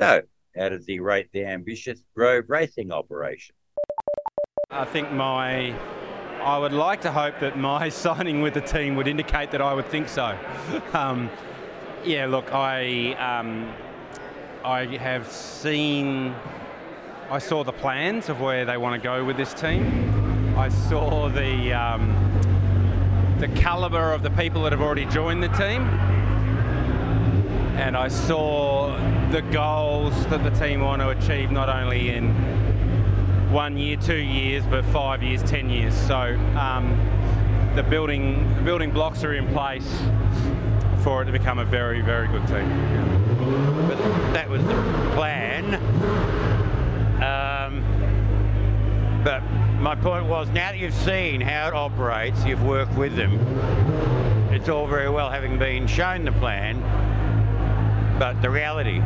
So, 0.00 0.22
how 0.56 0.68
does 0.68 0.86
he 0.86 1.00
rate 1.00 1.28
the 1.32 1.44
ambitious 1.44 2.02
Grove 2.14 2.44
Racing 2.48 2.92
operation? 2.92 3.54
I 4.70 4.84
think 4.84 5.10
my. 5.12 5.74
I 6.42 6.56
would 6.56 6.72
like 6.72 7.00
to 7.02 7.10
hope 7.10 7.40
that 7.40 7.58
my 7.58 7.88
signing 8.04 8.42
with 8.42 8.54
the 8.54 8.60
team 8.60 8.94
would 8.96 9.08
indicate 9.08 9.50
that 9.50 9.60
I 9.60 9.74
would 9.74 9.86
think 9.86 10.08
so. 10.08 10.38
um, 10.92 11.30
yeah, 12.04 12.26
look, 12.26 12.52
I 12.52 13.12
um, 13.14 13.72
I 14.64 14.84
have 14.96 15.30
seen. 15.30 16.34
I 17.30 17.38
saw 17.38 17.62
the 17.62 17.72
plans 17.72 18.28
of 18.28 18.40
where 18.40 18.64
they 18.64 18.76
want 18.76 19.00
to 19.00 19.04
go 19.04 19.24
with 19.24 19.36
this 19.36 19.52
team. 19.52 20.56
I 20.56 20.68
saw 20.68 21.28
the 21.28 21.72
um, 21.72 22.10
the 23.38 23.48
caliber 23.48 24.12
of 24.12 24.22
the 24.22 24.30
people 24.30 24.62
that 24.64 24.72
have 24.72 24.80
already 24.80 25.04
joined 25.06 25.42
the 25.42 25.48
team, 25.48 25.82
and 27.78 27.96
I 27.96 28.08
saw 28.08 28.96
the 29.30 29.42
goals 29.42 30.26
that 30.26 30.42
the 30.42 30.50
team 30.50 30.80
want 30.80 31.02
to 31.02 31.10
achieve 31.10 31.52
not 31.52 31.68
only 31.68 32.10
in 32.10 32.30
one 33.52 33.76
year, 33.76 33.96
two 33.96 34.16
years, 34.16 34.64
but 34.66 34.84
five 34.86 35.22
years, 35.22 35.42
ten 35.44 35.70
years. 35.70 35.94
So 35.94 36.36
um, 36.56 36.98
the 37.76 37.84
building 37.84 38.52
the 38.56 38.62
building 38.62 38.90
blocks 38.90 39.22
are 39.22 39.34
in 39.34 39.46
place 39.52 39.88
for 41.02 41.22
it 41.22 41.26
to 41.26 41.32
become 41.32 41.60
a 41.60 41.64
very, 41.64 42.00
very 42.00 42.26
good 42.26 42.46
team. 42.48 42.68
But 43.88 43.98
that 44.32 44.50
was 44.50 44.62
the 44.64 44.74
plan. 45.14 45.74
Um, 47.22 47.84
but 49.22 49.42
my 49.80 49.94
point 49.94 50.26
was, 50.26 50.48
now 50.48 50.72
that 50.72 50.78
you've 50.78 50.94
seen 50.94 51.40
how 51.40 51.68
it 51.68 51.74
operates, 51.74 52.44
you've 52.44 52.62
worked 52.64 52.94
with 52.94 53.14
them. 53.14 53.38
It's 54.52 54.68
all 54.68 54.86
very 54.86 55.08
well 55.08 55.30
having 55.30 55.58
been 55.58 55.86
shown 55.86 56.24
the 56.24 56.32
plan, 56.32 56.80
but 58.18 58.40
the 58.42 58.50
reality. 58.50 59.00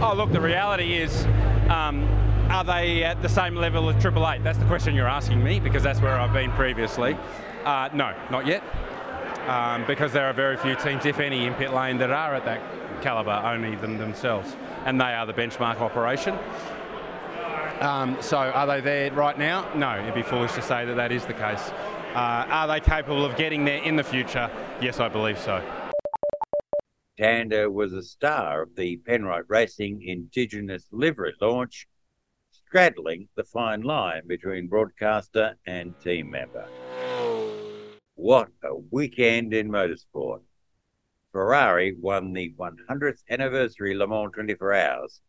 Oh, 0.00 0.14
look, 0.16 0.32
the 0.32 0.40
reality 0.40 0.94
is, 0.94 1.26
um, 1.68 2.08
are 2.50 2.64
they 2.64 3.04
at 3.04 3.20
the 3.20 3.28
same 3.28 3.54
level 3.54 3.88
as 3.90 4.00
Triple 4.00 4.28
Eight? 4.30 4.42
That's 4.42 4.58
the 4.58 4.64
question 4.64 4.94
you're 4.94 5.06
asking 5.06 5.44
me 5.44 5.60
because 5.60 5.82
that's 5.82 6.00
where 6.00 6.18
I've 6.18 6.32
been 6.32 6.50
previously. 6.52 7.16
Uh, 7.64 7.90
no, 7.92 8.14
not 8.30 8.46
yet. 8.46 8.62
Um, 9.48 9.84
because 9.86 10.12
there 10.12 10.26
are 10.26 10.32
very 10.32 10.56
few 10.56 10.76
teams, 10.76 11.04
if 11.04 11.18
any, 11.18 11.46
in 11.46 11.54
pit 11.54 11.74
lane 11.74 11.98
that 11.98 12.10
are 12.10 12.34
at 12.34 12.44
that 12.46 12.60
calibre, 13.02 13.42
only 13.44 13.76
them 13.76 13.98
themselves. 13.98 14.56
And 14.86 15.00
they 15.00 15.12
are 15.12 15.26
the 15.26 15.34
benchmark 15.34 15.80
operation. 15.80 16.38
Um, 17.82 18.16
so 18.22 18.36
are 18.36 18.64
they 18.68 18.80
there 18.80 19.12
right 19.12 19.36
now? 19.36 19.68
No, 19.74 20.00
it'd 20.00 20.14
be 20.14 20.22
foolish 20.22 20.52
to 20.52 20.62
say 20.62 20.84
that 20.84 20.94
that 20.94 21.10
is 21.10 21.26
the 21.26 21.34
case. 21.34 21.72
Uh, 22.14 22.46
are 22.48 22.68
they 22.68 22.78
capable 22.78 23.24
of 23.24 23.34
getting 23.34 23.64
there 23.64 23.82
in 23.82 23.96
the 23.96 24.04
future? 24.04 24.48
Yes, 24.80 25.00
I 25.00 25.08
believe 25.08 25.36
so. 25.36 25.60
Tander 27.18 27.72
was 27.72 27.92
a 27.92 28.04
star 28.04 28.62
of 28.62 28.76
the 28.76 28.98
Penrite 28.98 29.46
Racing 29.48 30.00
Indigenous 30.06 30.86
livery 30.92 31.34
launch, 31.40 31.88
straddling 32.52 33.26
the 33.34 33.42
fine 33.42 33.82
line 33.82 34.28
between 34.28 34.68
broadcaster 34.68 35.56
and 35.66 35.92
team 36.00 36.30
member. 36.30 36.68
What 38.14 38.50
a 38.62 38.76
weekend 38.92 39.54
in 39.54 39.68
motorsport. 39.68 40.42
Ferrari 41.32 41.96
won 41.98 42.32
the 42.32 42.54
100th 42.56 43.24
anniversary 43.28 43.96
Le 43.96 44.06
Mans 44.06 44.30
24 44.34 44.72
Hours, 44.72 45.20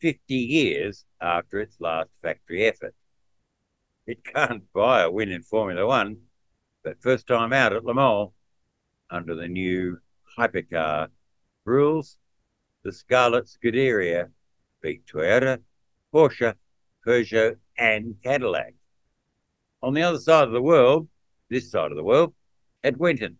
50 0.00 0.34
years 0.34 1.04
after 1.20 1.60
its 1.60 1.80
last 1.80 2.10
factory 2.22 2.64
effort. 2.64 2.94
It 4.06 4.24
can't 4.24 4.64
buy 4.72 5.02
a 5.02 5.10
win 5.10 5.30
in 5.30 5.42
Formula 5.42 5.86
One, 5.86 6.16
but 6.82 7.02
first 7.02 7.26
time 7.26 7.52
out 7.52 7.72
at 7.72 7.84
Le 7.84 7.94
Mans 7.94 8.30
under 9.10 9.34
the 9.34 9.48
new 9.48 9.98
hypercar 10.38 11.08
rules, 11.64 12.18
the 12.82 12.92
Scarlet 12.92 13.46
Scuderia 13.46 14.30
beat 14.80 15.06
Toyota, 15.06 15.60
Porsche, 16.12 16.54
Peugeot, 17.06 17.56
and 17.76 18.16
Cadillac. 18.22 18.74
On 19.82 19.94
the 19.94 20.02
other 20.02 20.18
side 20.18 20.44
of 20.44 20.52
the 20.52 20.62
world, 20.62 21.08
this 21.48 21.70
side 21.70 21.90
of 21.90 21.96
the 21.96 22.04
world, 22.04 22.34
at 22.82 22.98
Winton, 22.98 23.38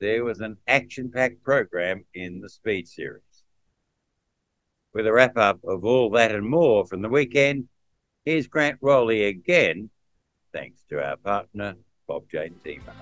there 0.00 0.24
was 0.24 0.40
an 0.40 0.56
action 0.66 1.10
packed 1.10 1.42
program 1.44 2.04
in 2.14 2.40
the 2.40 2.48
Speed 2.48 2.88
Series. 2.88 3.31
With 4.94 5.06
a 5.06 5.12
wrap 5.12 5.38
up 5.38 5.60
of 5.64 5.86
all 5.86 6.10
that 6.10 6.34
and 6.34 6.46
more 6.46 6.84
from 6.84 7.00
the 7.00 7.08
weekend, 7.08 7.68
here's 8.26 8.46
Grant 8.46 8.76
Rowley 8.82 9.24
again, 9.24 9.88
thanks 10.52 10.82
to 10.90 11.02
our 11.02 11.16
partner, 11.16 11.76
Bob 12.06 12.24
Jane 12.30 12.56
T-Marts. 12.62 12.98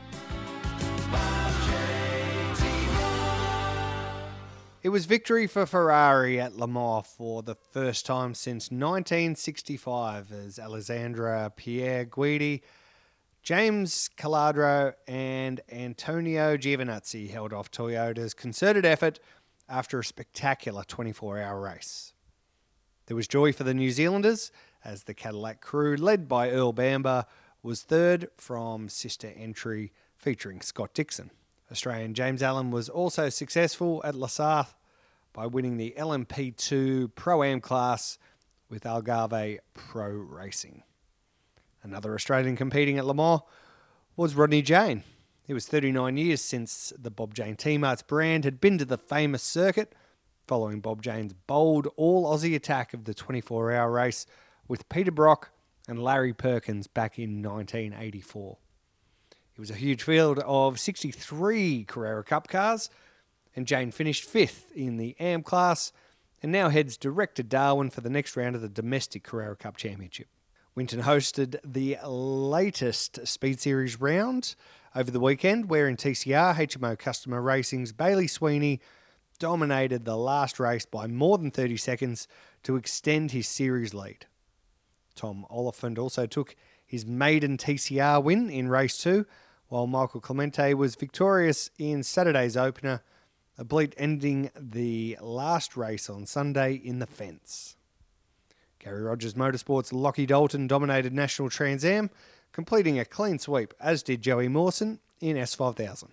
It 4.84 4.90
was 4.90 5.06
victory 5.06 5.48
for 5.48 5.66
Ferrari 5.66 6.40
at 6.40 6.56
Le 6.56 6.68
Mans 6.68 7.06
for 7.06 7.42
the 7.42 7.56
first 7.56 8.06
time 8.06 8.34
since 8.34 8.70
1965 8.70 10.30
as 10.30 10.60
Alessandro 10.60 11.50
Pier 11.56 12.06
Guidi, 12.06 12.62
James 13.42 14.08
Calado, 14.16 14.94
and 15.08 15.60
Antonio 15.72 16.56
Giovinazzi 16.56 17.30
held 17.30 17.52
off 17.52 17.70
Toyota's 17.72 18.32
concerted 18.32 18.86
effort 18.86 19.18
after 19.70 19.98
a 20.00 20.04
spectacular 20.04 20.82
24 20.84 21.38
hour 21.38 21.60
race. 21.60 22.12
There 23.06 23.16
was 23.16 23.28
joy 23.28 23.52
for 23.52 23.64
the 23.64 23.74
New 23.74 23.90
Zealanders 23.90 24.52
as 24.84 25.04
the 25.04 25.14
Cadillac 25.14 25.60
crew, 25.60 25.96
led 25.96 26.28
by 26.28 26.50
Earl 26.50 26.72
Bamber, 26.72 27.26
was 27.62 27.82
third 27.82 28.28
from 28.36 28.88
sister 28.88 29.32
entry 29.36 29.92
featuring 30.16 30.60
Scott 30.60 30.94
Dixon. 30.94 31.30
Australian 31.70 32.14
James 32.14 32.42
Allen 32.42 32.70
was 32.70 32.88
also 32.88 33.28
successful 33.28 34.00
at 34.04 34.14
Losail 34.14 34.66
by 35.32 35.46
winning 35.46 35.76
the 35.76 35.94
LMP2 35.96 37.14
Pro 37.14 37.42
Am 37.42 37.60
class 37.60 38.18
with 38.68 38.84
Algarve 38.84 39.58
Pro 39.74 40.08
Racing. 40.08 40.82
Another 41.82 42.14
Australian 42.14 42.56
competing 42.56 42.98
at 42.98 43.06
Le 43.06 43.14
Mans 43.14 43.40
was 44.16 44.34
Rodney 44.34 44.62
Jane. 44.62 45.04
It 45.50 45.54
was 45.54 45.66
39 45.66 46.16
years 46.16 46.40
since 46.40 46.92
the 46.96 47.10
Bob 47.10 47.34
Jane 47.34 47.56
T-Marts 47.56 48.02
brand 48.02 48.44
had 48.44 48.60
been 48.60 48.78
to 48.78 48.84
the 48.84 48.96
famous 48.96 49.42
circuit, 49.42 49.96
following 50.46 50.78
Bob 50.78 51.02
Jane's 51.02 51.32
bold 51.32 51.88
all 51.96 52.24
Aussie 52.24 52.54
attack 52.54 52.94
of 52.94 53.02
the 53.02 53.14
24 53.14 53.72
hour 53.72 53.90
race 53.90 54.26
with 54.68 54.88
Peter 54.88 55.10
Brock 55.10 55.50
and 55.88 56.00
Larry 56.00 56.32
Perkins 56.32 56.86
back 56.86 57.18
in 57.18 57.42
1984. 57.42 58.58
It 59.56 59.58
was 59.58 59.72
a 59.72 59.74
huge 59.74 60.04
field 60.04 60.38
of 60.46 60.78
63 60.78 61.82
Carrera 61.82 62.22
Cup 62.22 62.46
cars, 62.46 62.88
and 63.56 63.66
Jane 63.66 63.90
finished 63.90 64.22
fifth 64.22 64.70
in 64.76 64.98
the 64.98 65.16
AM 65.18 65.42
class 65.42 65.92
and 66.44 66.52
now 66.52 66.68
heads 66.68 66.96
direct 66.96 67.34
to 67.34 67.42
Darwin 67.42 67.90
for 67.90 68.02
the 68.02 68.08
next 68.08 68.36
round 68.36 68.54
of 68.54 68.62
the 68.62 68.68
domestic 68.68 69.24
Carrera 69.24 69.56
Cup 69.56 69.76
Championship. 69.76 70.28
Winton 70.76 71.02
hosted 71.02 71.56
the 71.64 71.98
latest 72.06 73.26
Speed 73.26 73.58
Series 73.58 74.00
round 74.00 74.54
over 74.94 75.10
the 75.10 75.20
weekend, 75.20 75.70
where 75.70 75.88
in 75.88 75.96
TCR, 75.96 76.54
HMO 76.54 76.98
Customer 76.98 77.40
Racing's 77.40 77.92
Bailey 77.92 78.26
Sweeney 78.26 78.80
dominated 79.38 80.04
the 80.04 80.16
last 80.16 80.60
race 80.60 80.84
by 80.84 81.06
more 81.06 81.38
than 81.38 81.50
30 81.50 81.76
seconds 81.76 82.28
to 82.62 82.76
extend 82.76 83.30
his 83.30 83.48
series 83.48 83.94
lead. 83.94 84.26
Tom 85.14 85.46
Oliphant 85.50 85.98
also 85.98 86.26
took 86.26 86.56
his 86.86 87.06
maiden 87.06 87.56
TCR 87.56 88.22
win 88.22 88.50
in 88.50 88.68
race 88.68 88.98
two, 88.98 89.26
while 89.68 89.86
Michael 89.86 90.20
Clemente 90.20 90.74
was 90.74 90.96
victorious 90.96 91.70
in 91.78 92.02
Saturday's 92.02 92.56
opener, 92.56 93.02
a 93.56 93.64
bleat 93.64 93.94
ending 93.96 94.50
the 94.58 95.16
last 95.20 95.76
race 95.76 96.10
on 96.10 96.26
Sunday 96.26 96.74
in 96.74 96.98
the 96.98 97.06
fence. 97.06 97.76
Gary 98.80 99.02
Rogers 99.02 99.34
Motorsports' 99.34 99.92
Lochie 99.92 100.26
Dalton 100.26 100.66
dominated 100.66 101.12
National 101.12 101.50
Trans 101.50 101.84
Am, 101.84 102.10
completing 102.52 102.98
a 102.98 103.04
clean 103.04 103.38
sweep, 103.38 103.74
as 103.80 104.02
did 104.02 104.22
Joey 104.22 104.48
Mawson 104.48 105.00
in 105.20 105.36
S5000. 105.36 106.08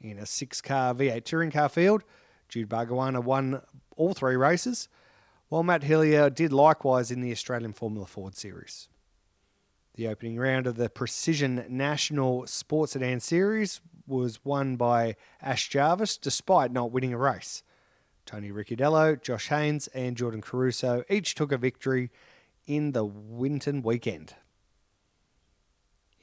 In 0.00 0.18
a 0.18 0.26
six 0.26 0.60
car 0.60 0.94
V8 0.94 1.24
touring 1.24 1.50
car 1.50 1.68
field, 1.68 2.04
Jude 2.48 2.68
Bargwanna 2.68 3.22
won 3.22 3.62
all 3.96 4.14
three 4.14 4.36
races, 4.36 4.88
while 5.48 5.62
Matt 5.62 5.82
Hillier 5.82 6.30
did 6.30 6.52
likewise 6.52 7.10
in 7.10 7.20
the 7.20 7.32
Australian 7.32 7.72
Formula 7.72 8.06
Ford 8.06 8.36
Series. 8.36 8.88
The 9.94 10.08
opening 10.08 10.38
round 10.38 10.66
of 10.66 10.76
the 10.76 10.88
Precision 10.88 11.64
National 11.68 12.46
Sports 12.46 12.92
Sedan 12.92 13.20
Series 13.20 13.80
was 14.06 14.44
won 14.44 14.76
by 14.76 15.16
Ash 15.42 15.68
Jarvis 15.68 16.16
despite 16.16 16.72
not 16.72 16.92
winning 16.92 17.12
a 17.12 17.18
race. 17.18 17.62
Tony 18.24 18.50
Ricciardello, 18.50 19.20
Josh 19.20 19.48
Haynes, 19.48 19.88
and 19.88 20.16
Jordan 20.16 20.40
Caruso 20.40 21.04
each 21.10 21.34
took 21.34 21.52
a 21.52 21.58
victory 21.58 22.10
in 22.66 22.92
the 22.92 23.04
Winton 23.04 23.82
weekend. 23.82 24.34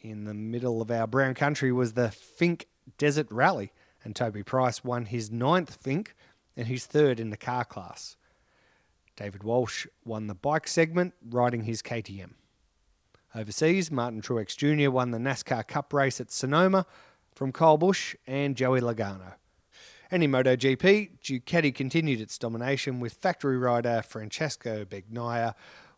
In 0.09 0.23
the 0.23 0.33
middle 0.33 0.81
of 0.81 0.89
our 0.89 1.05
brown 1.05 1.33
country 1.33 1.69
was 1.69 1.91
the 1.91 2.13
Finke 2.13 2.63
Desert 2.97 3.29
Rally, 3.29 3.73
and 4.05 4.15
Toby 4.15 4.41
Price 4.41 4.81
won 4.81 5.03
his 5.03 5.29
ninth 5.29 5.83
Finke 5.83 6.13
and 6.55 6.65
his 6.65 6.85
third 6.85 7.19
in 7.19 7.29
the 7.29 7.35
car 7.35 7.65
class. 7.65 8.15
David 9.17 9.43
Walsh 9.43 9.85
won 10.05 10.27
the 10.27 10.33
bike 10.33 10.65
segment, 10.65 11.13
riding 11.29 11.63
his 11.63 11.81
KTM. 11.81 12.35
Overseas, 13.35 13.91
Martin 13.91 14.21
Truex 14.21 14.55
Jr. 14.55 14.89
won 14.89 15.11
the 15.11 15.17
NASCAR 15.17 15.67
Cup 15.67 15.91
race 15.91 16.21
at 16.21 16.31
Sonoma 16.31 16.85
from 17.35 17.51
Kyle 17.51 17.77
Busch 17.77 18.15
and 18.25 18.55
Joey 18.55 18.79
Logano. 18.79 19.33
And 20.09 20.23
in 20.23 20.31
MotoGP, 20.31 21.19
Ducati 21.21 21.75
continued 21.75 22.21
its 22.21 22.37
domination 22.37 23.01
with 23.01 23.15
factory 23.15 23.57
rider 23.57 24.01
Francesco 24.07 24.85
Bagnaia 24.85 25.53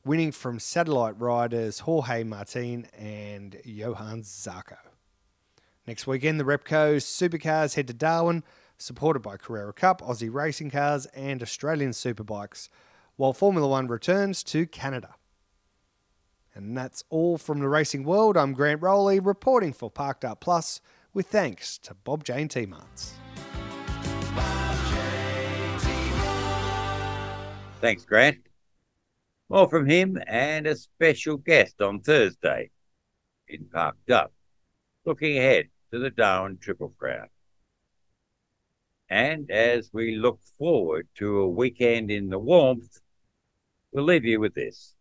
winning 0.06 0.32
from 0.32 0.60
satellite 0.60 1.20
riders 1.20 1.80
Jorge 1.80 2.24
Martin 2.24 2.88
and 2.98 3.58
Johann 3.66 4.22
Zarco. 4.24 4.78
Next 5.86 6.08
weekend, 6.08 6.40
the 6.40 6.44
Repco 6.44 6.98
Supercars 6.98 7.76
head 7.76 7.88
to 7.88 7.94
Darwin, 7.94 8.44
supported 8.78 9.22
by 9.22 9.38
Carrera 9.38 9.74
Cup, 9.74 10.02
Aussie 10.02 10.34
Racing 10.34 10.72
Cars, 10.72 11.06
and 11.08 11.42
Australian 11.42 11.92
Superbikes, 11.92 12.70
while 13.16 13.34
Formula 13.34 13.68
One 13.68 13.88
returns 13.88 14.44
to 14.44 14.66
Canada. 14.66 15.16
And 16.54 16.78
that's 16.78 17.04
all 17.10 17.38
from 17.38 17.60
the 17.60 17.70
racing 17.70 18.04
world. 18.04 18.38
I'm 18.38 18.54
Grant 18.54 18.82
Rowley 18.82 19.20
reporting 19.20 19.74
for 19.74 19.90
Parked 19.90 20.26
Up 20.26 20.40
Plus 20.42 20.82
with 21.14 21.28
thanks 21.28 21.78
to 21.80 21.94
Bob 21.94 22.24
Jane 22.24 22.48
T 22.48 22.66
Marts. 22.66 23.14
Thanks, 27.82 28.04
Grant. 28.04 28.49
More 29.50 29.68
from 29.68 29.88
him 29.88 30.22
and 30.28 30.68
a 30.68 30.76
special 30.76 31.38
guest 31.38 31.82
on 31.82 32.02
Thursday 32.02 32.70
in 33.48 33.66
Parked 33.66 34.12
Up, 34.12 34.32
looking 35.06 35.38
ahead 35.38 35.70
to 35.92 35.98
the 35.98 36.12
Darwin 36.12 36.60
Triple 36.60 36.94
Crown. 37.00 37.30
And 39.10 39.50
as 39.50 39.90
we 39.92 40.16
look 40.16 40.40
forward 40.60 41.08
to 41.16 41.40
a 41.40 41.50
weekend 41.50 42.12
in 42.12 42.30
the 42.30 42.38
warmth, 42.38 43.02
we'll 43.92 44.04
leave 44.04 44.24
you 44.24 44.40
with 44.40 44.54
this. 44.54 44.94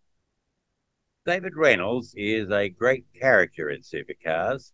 David 1.27 1.55
Reynolds 1.55 2.15
is 2.17 2.51
a 2.51 2.71
great 2.71 3.05
character 3.21 3.69
in 3.69 3.83
supercars. 3.83 4.73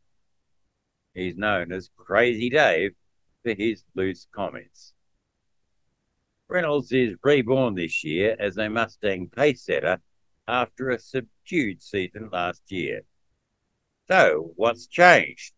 He's 1.15 1.37
known 1.37 1.73
as 1.73 1.91
Crazy 1.97 2.49
Dave 2.49 2.95
for 3.43 3.55
his 3.55 3.83
loose 3.97 4.29
comments. 4.33 4.94
Reynolds 6.49 6.93
is 6.93 7.17
reborn 7.23 7.75
this 7.75 8.05
year 8.05 8.37
as 8.39 8.59
a 8.59 8.69
Mustang 8.69 9.29
pace 9.29 9.63
setter 9.63 9.99
after 10.47 10.91
a 10.91 10.99
subdued 10.99 11.83
season 11.83 12.29
last 12.33 12.63
year. 12.69 13.01
So, 14.09 14.53
what's 14.57 14.87
changed? 14.87 15.55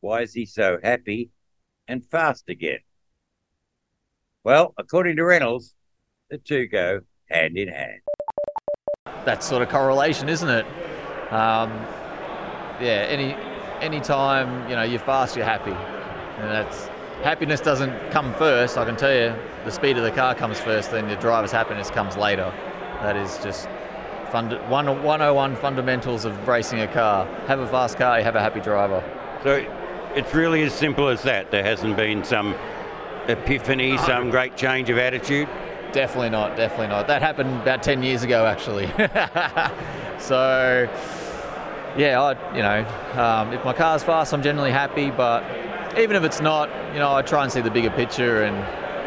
Why 0.00 0.22
is 0.22 0.34
he 0.34 0.44
so 0.44 0.78
happy 0.82 1.30
and 1.86 2.04
fast 2.04 2.48
again? 2.48 2.80
Well, 4.42 4.74
according 4.76 5.16
to 5.16 5.24
Reynolds, 5.24 5.74
the 6.30 6.38
two 6.38 6.66
go 6.66 7.00
hand 7.30 7.56
in 7.56 7.68
hand. 7.68 8.00
That 9.24 9.42
sort 9.44 9.62
of 9.62 9.68
correlation, 9.68 10.28
isn't 10.28 10.48
it? 10.48 10.66
Um, 11.32 11.70
yeah, 12.80 13.06
any 13.08 13.34
any 13.80 14.00
time 14.00 14.68
you 14.68 14.76
know 14.76 14.82
you're 14.82 14.98
fast, 14.98 15.36
you're 15.36 15.46
happy, 15.46 15.70
and 15.70 16.50
that's 16.50 16.88
happiness 17.22 17.60
doesn't 17.60 18.10
come 18.10 18.34
first. 18.34 18.76
I 18.76 18.84
can 18.84 18.96
tell 18.96 19.14
you, 19.14 19.34
the 19.64 19.70
speed 19.70 19.96
of 19.96 20.04
the 20.04 20.10
car 20.10 20.34
comes 20.34 20.60
first, 20.60 20.90
then 20.90 21.08
the 21.08 21.16
driver's 21.16 21.52
happiness 21.52 21.90
comes 21.90 22.16
later. 22.16 22.52
That 23.00 23.16
is 23.16 23.38
just 23.38 23.68
fund- 24.30 24.58
101 24.68 25.56
fundamentals 25.56 26.24
of 26.24 26.48
racing 26.48 26.80
a 26.80 26.88
car. 26.88 27.26
Have 27.46 27.60
a 27.60 27.66
fast 27.66 27.96
car, 27.96 28.18
you 28.18 28.24
have 28.24 28.36
a 28.36 28.40
happy 28.40 28.60
driver. 28.60 29.02
So 29.42 29.64
it's 30.14 30.34
really 30.34 30.62
as 30.62 30.72
simple 30.72 31.08
as 31.08 31.22
that. 31.22 31.50
There 31.50 31.62
hasn't 31.62 31.96
been 31.96 32.24
some 32.24 32.54
epiphany, 33.28 33.96
some 33.98 34.30
great 34.30 34.56
change 34.56 34.90
of 34.90 34.98
attitude. 34.98 35.48
Definitely 35.92 36.30
not, 36.30 36.56
definitely 36.56 36.88
not. 36.88 37.06
That 37.06 37.22
happened 37.22 37.62
about 37.62 37.82
10 37.82 38.02
years 38.02 38.22
ago, 38.24 38.46
actually. 38.46 38.86
so, 40.18 40.88
yeah, 41.96 42.20
I, 42.20 42.56
you 42.56 42.62
know, 42.62 43.20
um, 43.22 43.52
if 43.52 43.64
my 43.64 43.72
car's 43.72 44.02
fast, 44.02 44.34
I'm 44.34 44.42
generally 44.42 44.72
happy, 44.72 45.10
but 45.10 45.44
even 45.98 46.16
if 46.16 46.24
it's 46.24 46.40
not, 46.40 46.68
you 46.92 46.98
know, 46.98 47.14
I 47.14 47.22
try 47.22 47.42
and 47.42 47.52
see 47.52 47.60
the 47.60 47.70
bigger 47.70 47.90
picture 47.90 48.42
and, 48.42 48.56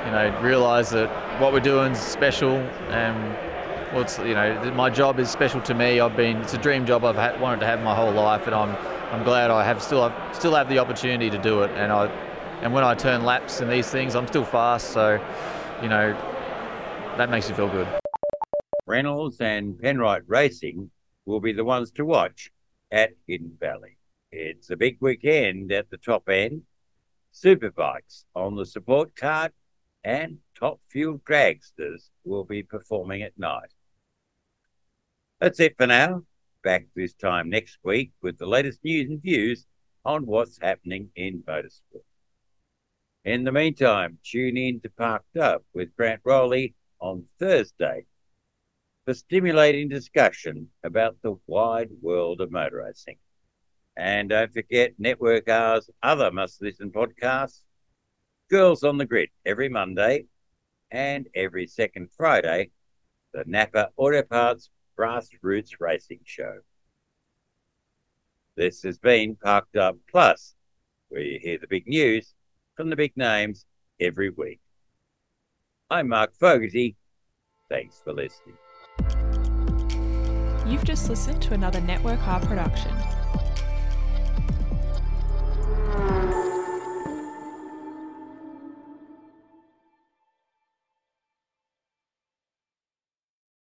you 0.06 0.12
know, 0.12 0.42
realise 0.42 0.90
that 0.92 1.10
what 1.42 1.52
we're 1.54 1.60
doing 1.60 1.92
is 1.92 2.00
special 2.00 2.56
and 2.90 3.36
well, 3.94 4.02
it's, 4.02 4.20
you 4.20 4.34
know, 4.34 4.72
my 4.76 4.90
job 4.90 5.20
is 5.20 5.30
special 5.30 5.62
to 5.62 5.74
me. 5.74 6.00
I've 6.00 6.16
been, 6.16 6.38
it's 6.38 6.54
a 6.54 6.58
dream 6.58 6.86
job 6.86 7.06
I've 7.06 7.16
had, 7.16 7.40
wanted 7.40 7.62
to 7.62 7.66
have 7.66 7.82
my 7.82 7.96
whole 7.96 8.12
life 8.12 8.46
and 8.46 8.56
I'm, 8.56 8.76
I'm 9.14 9.24
glad 9.24 9.52
I 9.52 9.64
have 9.64 9.82
still 9.82 10.10
have, 10.10 10.36
still 10.36 10.56
have 10.56 10.70
the 10.70 10.80
opportunity 10.80 11.30
to 11.30 11.38
do 11.38 11.64
it. 11.64 11.72
And 11.72 11.92
I, 11.92 12.08
and 12.62 12.74
when 12.74 12.84
I 12.84 12.96
turn 12.96 13.24
laps 13.24 13.62
in 13.62 13.70
these 13.70 13.90
things, 13.90 14.16
I'm 14.16 14.28
still 14.28 14.44
fast. 14.46 14.92
So, 14.92 15.24
you 15.82 15.90
know, 15.90 16.14
that 17.18 17.30
makes 17.30 17.50
you 17.50 17.56
feel 17.56 17.70
good. 17.70 17.88
Reynolds 18.86 19.40
and 19.42 19.76
Penrite 19.76 20.24
Racing 20.28 20.90
will 21.26 21.40
be 21.40 21.54
the 21.54 21.64
ones 21.64 21.92
to 21.92 22.06
watch 22.06 22.52
at 22.92 23.12
Hidden 23.28 23.58
Valley. 23.60 23.98
It's 24.32 24.70
a 24.70 24.76
big 24.76 24.98
weekend 25.00 25.72
at 25.72 25.90
the 25.90 25.98
top 25.98 26.30
end. 26.30 26.64
Superbikes 27.44 28.24
on 28.34 28.56
the 28.56 28.66
support 28.66 29.16
card, 29.16 29.52
and 30.04 30.40
top 30.56 30.80
fuel 30.90 31.20
dragsters 31.20 32.10
will 32.24 32.44
be 32.44 32.64
performing 32.64 33.22
at 33.22 33.38
night. 33.38 33.74
That's 35.40 35.60
it 35.60 35.78
for 35.78 35.86
now. 35.86 36.24
Back 36.64 36.88
this 36.96 37.14
time 37.14 37.50
next 37.50 37.78
week 37.84 38.12
with 38.24 38.40
the 38.40 38.48
latest 38.48 38.84
news 38.84 39.10
and 39.10 39.22
views 39.22 39.68
on 40.04 40.26
what's 40.26 40.58
happening 40.60 41.10
in 41.16 41.44
motorsport. 41.44 42.02
In 43.24 43.44
the 43.44 43.52
meantime, 43.52 44.18
tune 44.24 44.58
in 44.58 44.80
to 44.80 44.90
Parked 44.90 45.38
Up 45.38 45.64
with 45.74 45.96
Grant 45.96 46.22
Rowley 46.24 46.74
on 47.00 47.26
Thursday 47.38 48.06
for 49.06 49.14
stimulating 49.14 49.90
discussion 49.90 50.70
about 50.84 51.18
the 51.22 51.36
wide 51.46 51.90
world 52.02 52.42
of 52.42 52.52
motor 52.52 52.78
racing. 52.78 53.18
And 53.98 54.30
don't 54.30 54.54
forget 54.54 54.94
Network 55.00 55.50
R's 55.50 55.90
other 56.04 56.32
must 56.32 56.62
listen 56.62 56.92
podcasts 56.92 57.62
Girls 58.50 58.84
on 58.84 58.98
the 58.98 59.06
Grid 59.06 59.30
every 59.44 59.70
Monday 59.70 60.26
and 60.92 61.28
every 61.36 61.66
second 61.66 62.10
Friday, 62.16 62.70
the 63.34 63.44
Napa 63.48 63.90
Auto 63.98 64.22
Parts 64.22 64.70
Grassroots 64.98 65.72
Racing 65.80 66.20
Show. 66.24 66.60
This 68.56 68.84
has 68.84 69.00
been 69.00 69.36
Parked 69.36 69.76
Up 69.76 69.98
Plus, 70.10 70.54
where 71.10 71.22
you 71.22 71.40
hear 71.42 71.58
the 71.58 71.68
big 71.68 71.88
news 71.88 72.36
from 72.76 72.90
the 72.90 72.96
big 72.96 73.18
names 73.18 73.66
every 74.00 74.30
week. 74.30 74.60
I'm 75.90 76.10
Mark 76.10 76.34
Fogarty. 76.40 76.96
Thanks 77.68 78.00
for 78.04 78.14
listening. 78.14 78.58
You've 80.68 80.86
just 80.86 81.10
listened 81.10 81.42
to 81.44 81.54
another 81.54 81.82
Network 81.82 82.26
R 82.28 82.40
production. 82.42 82.96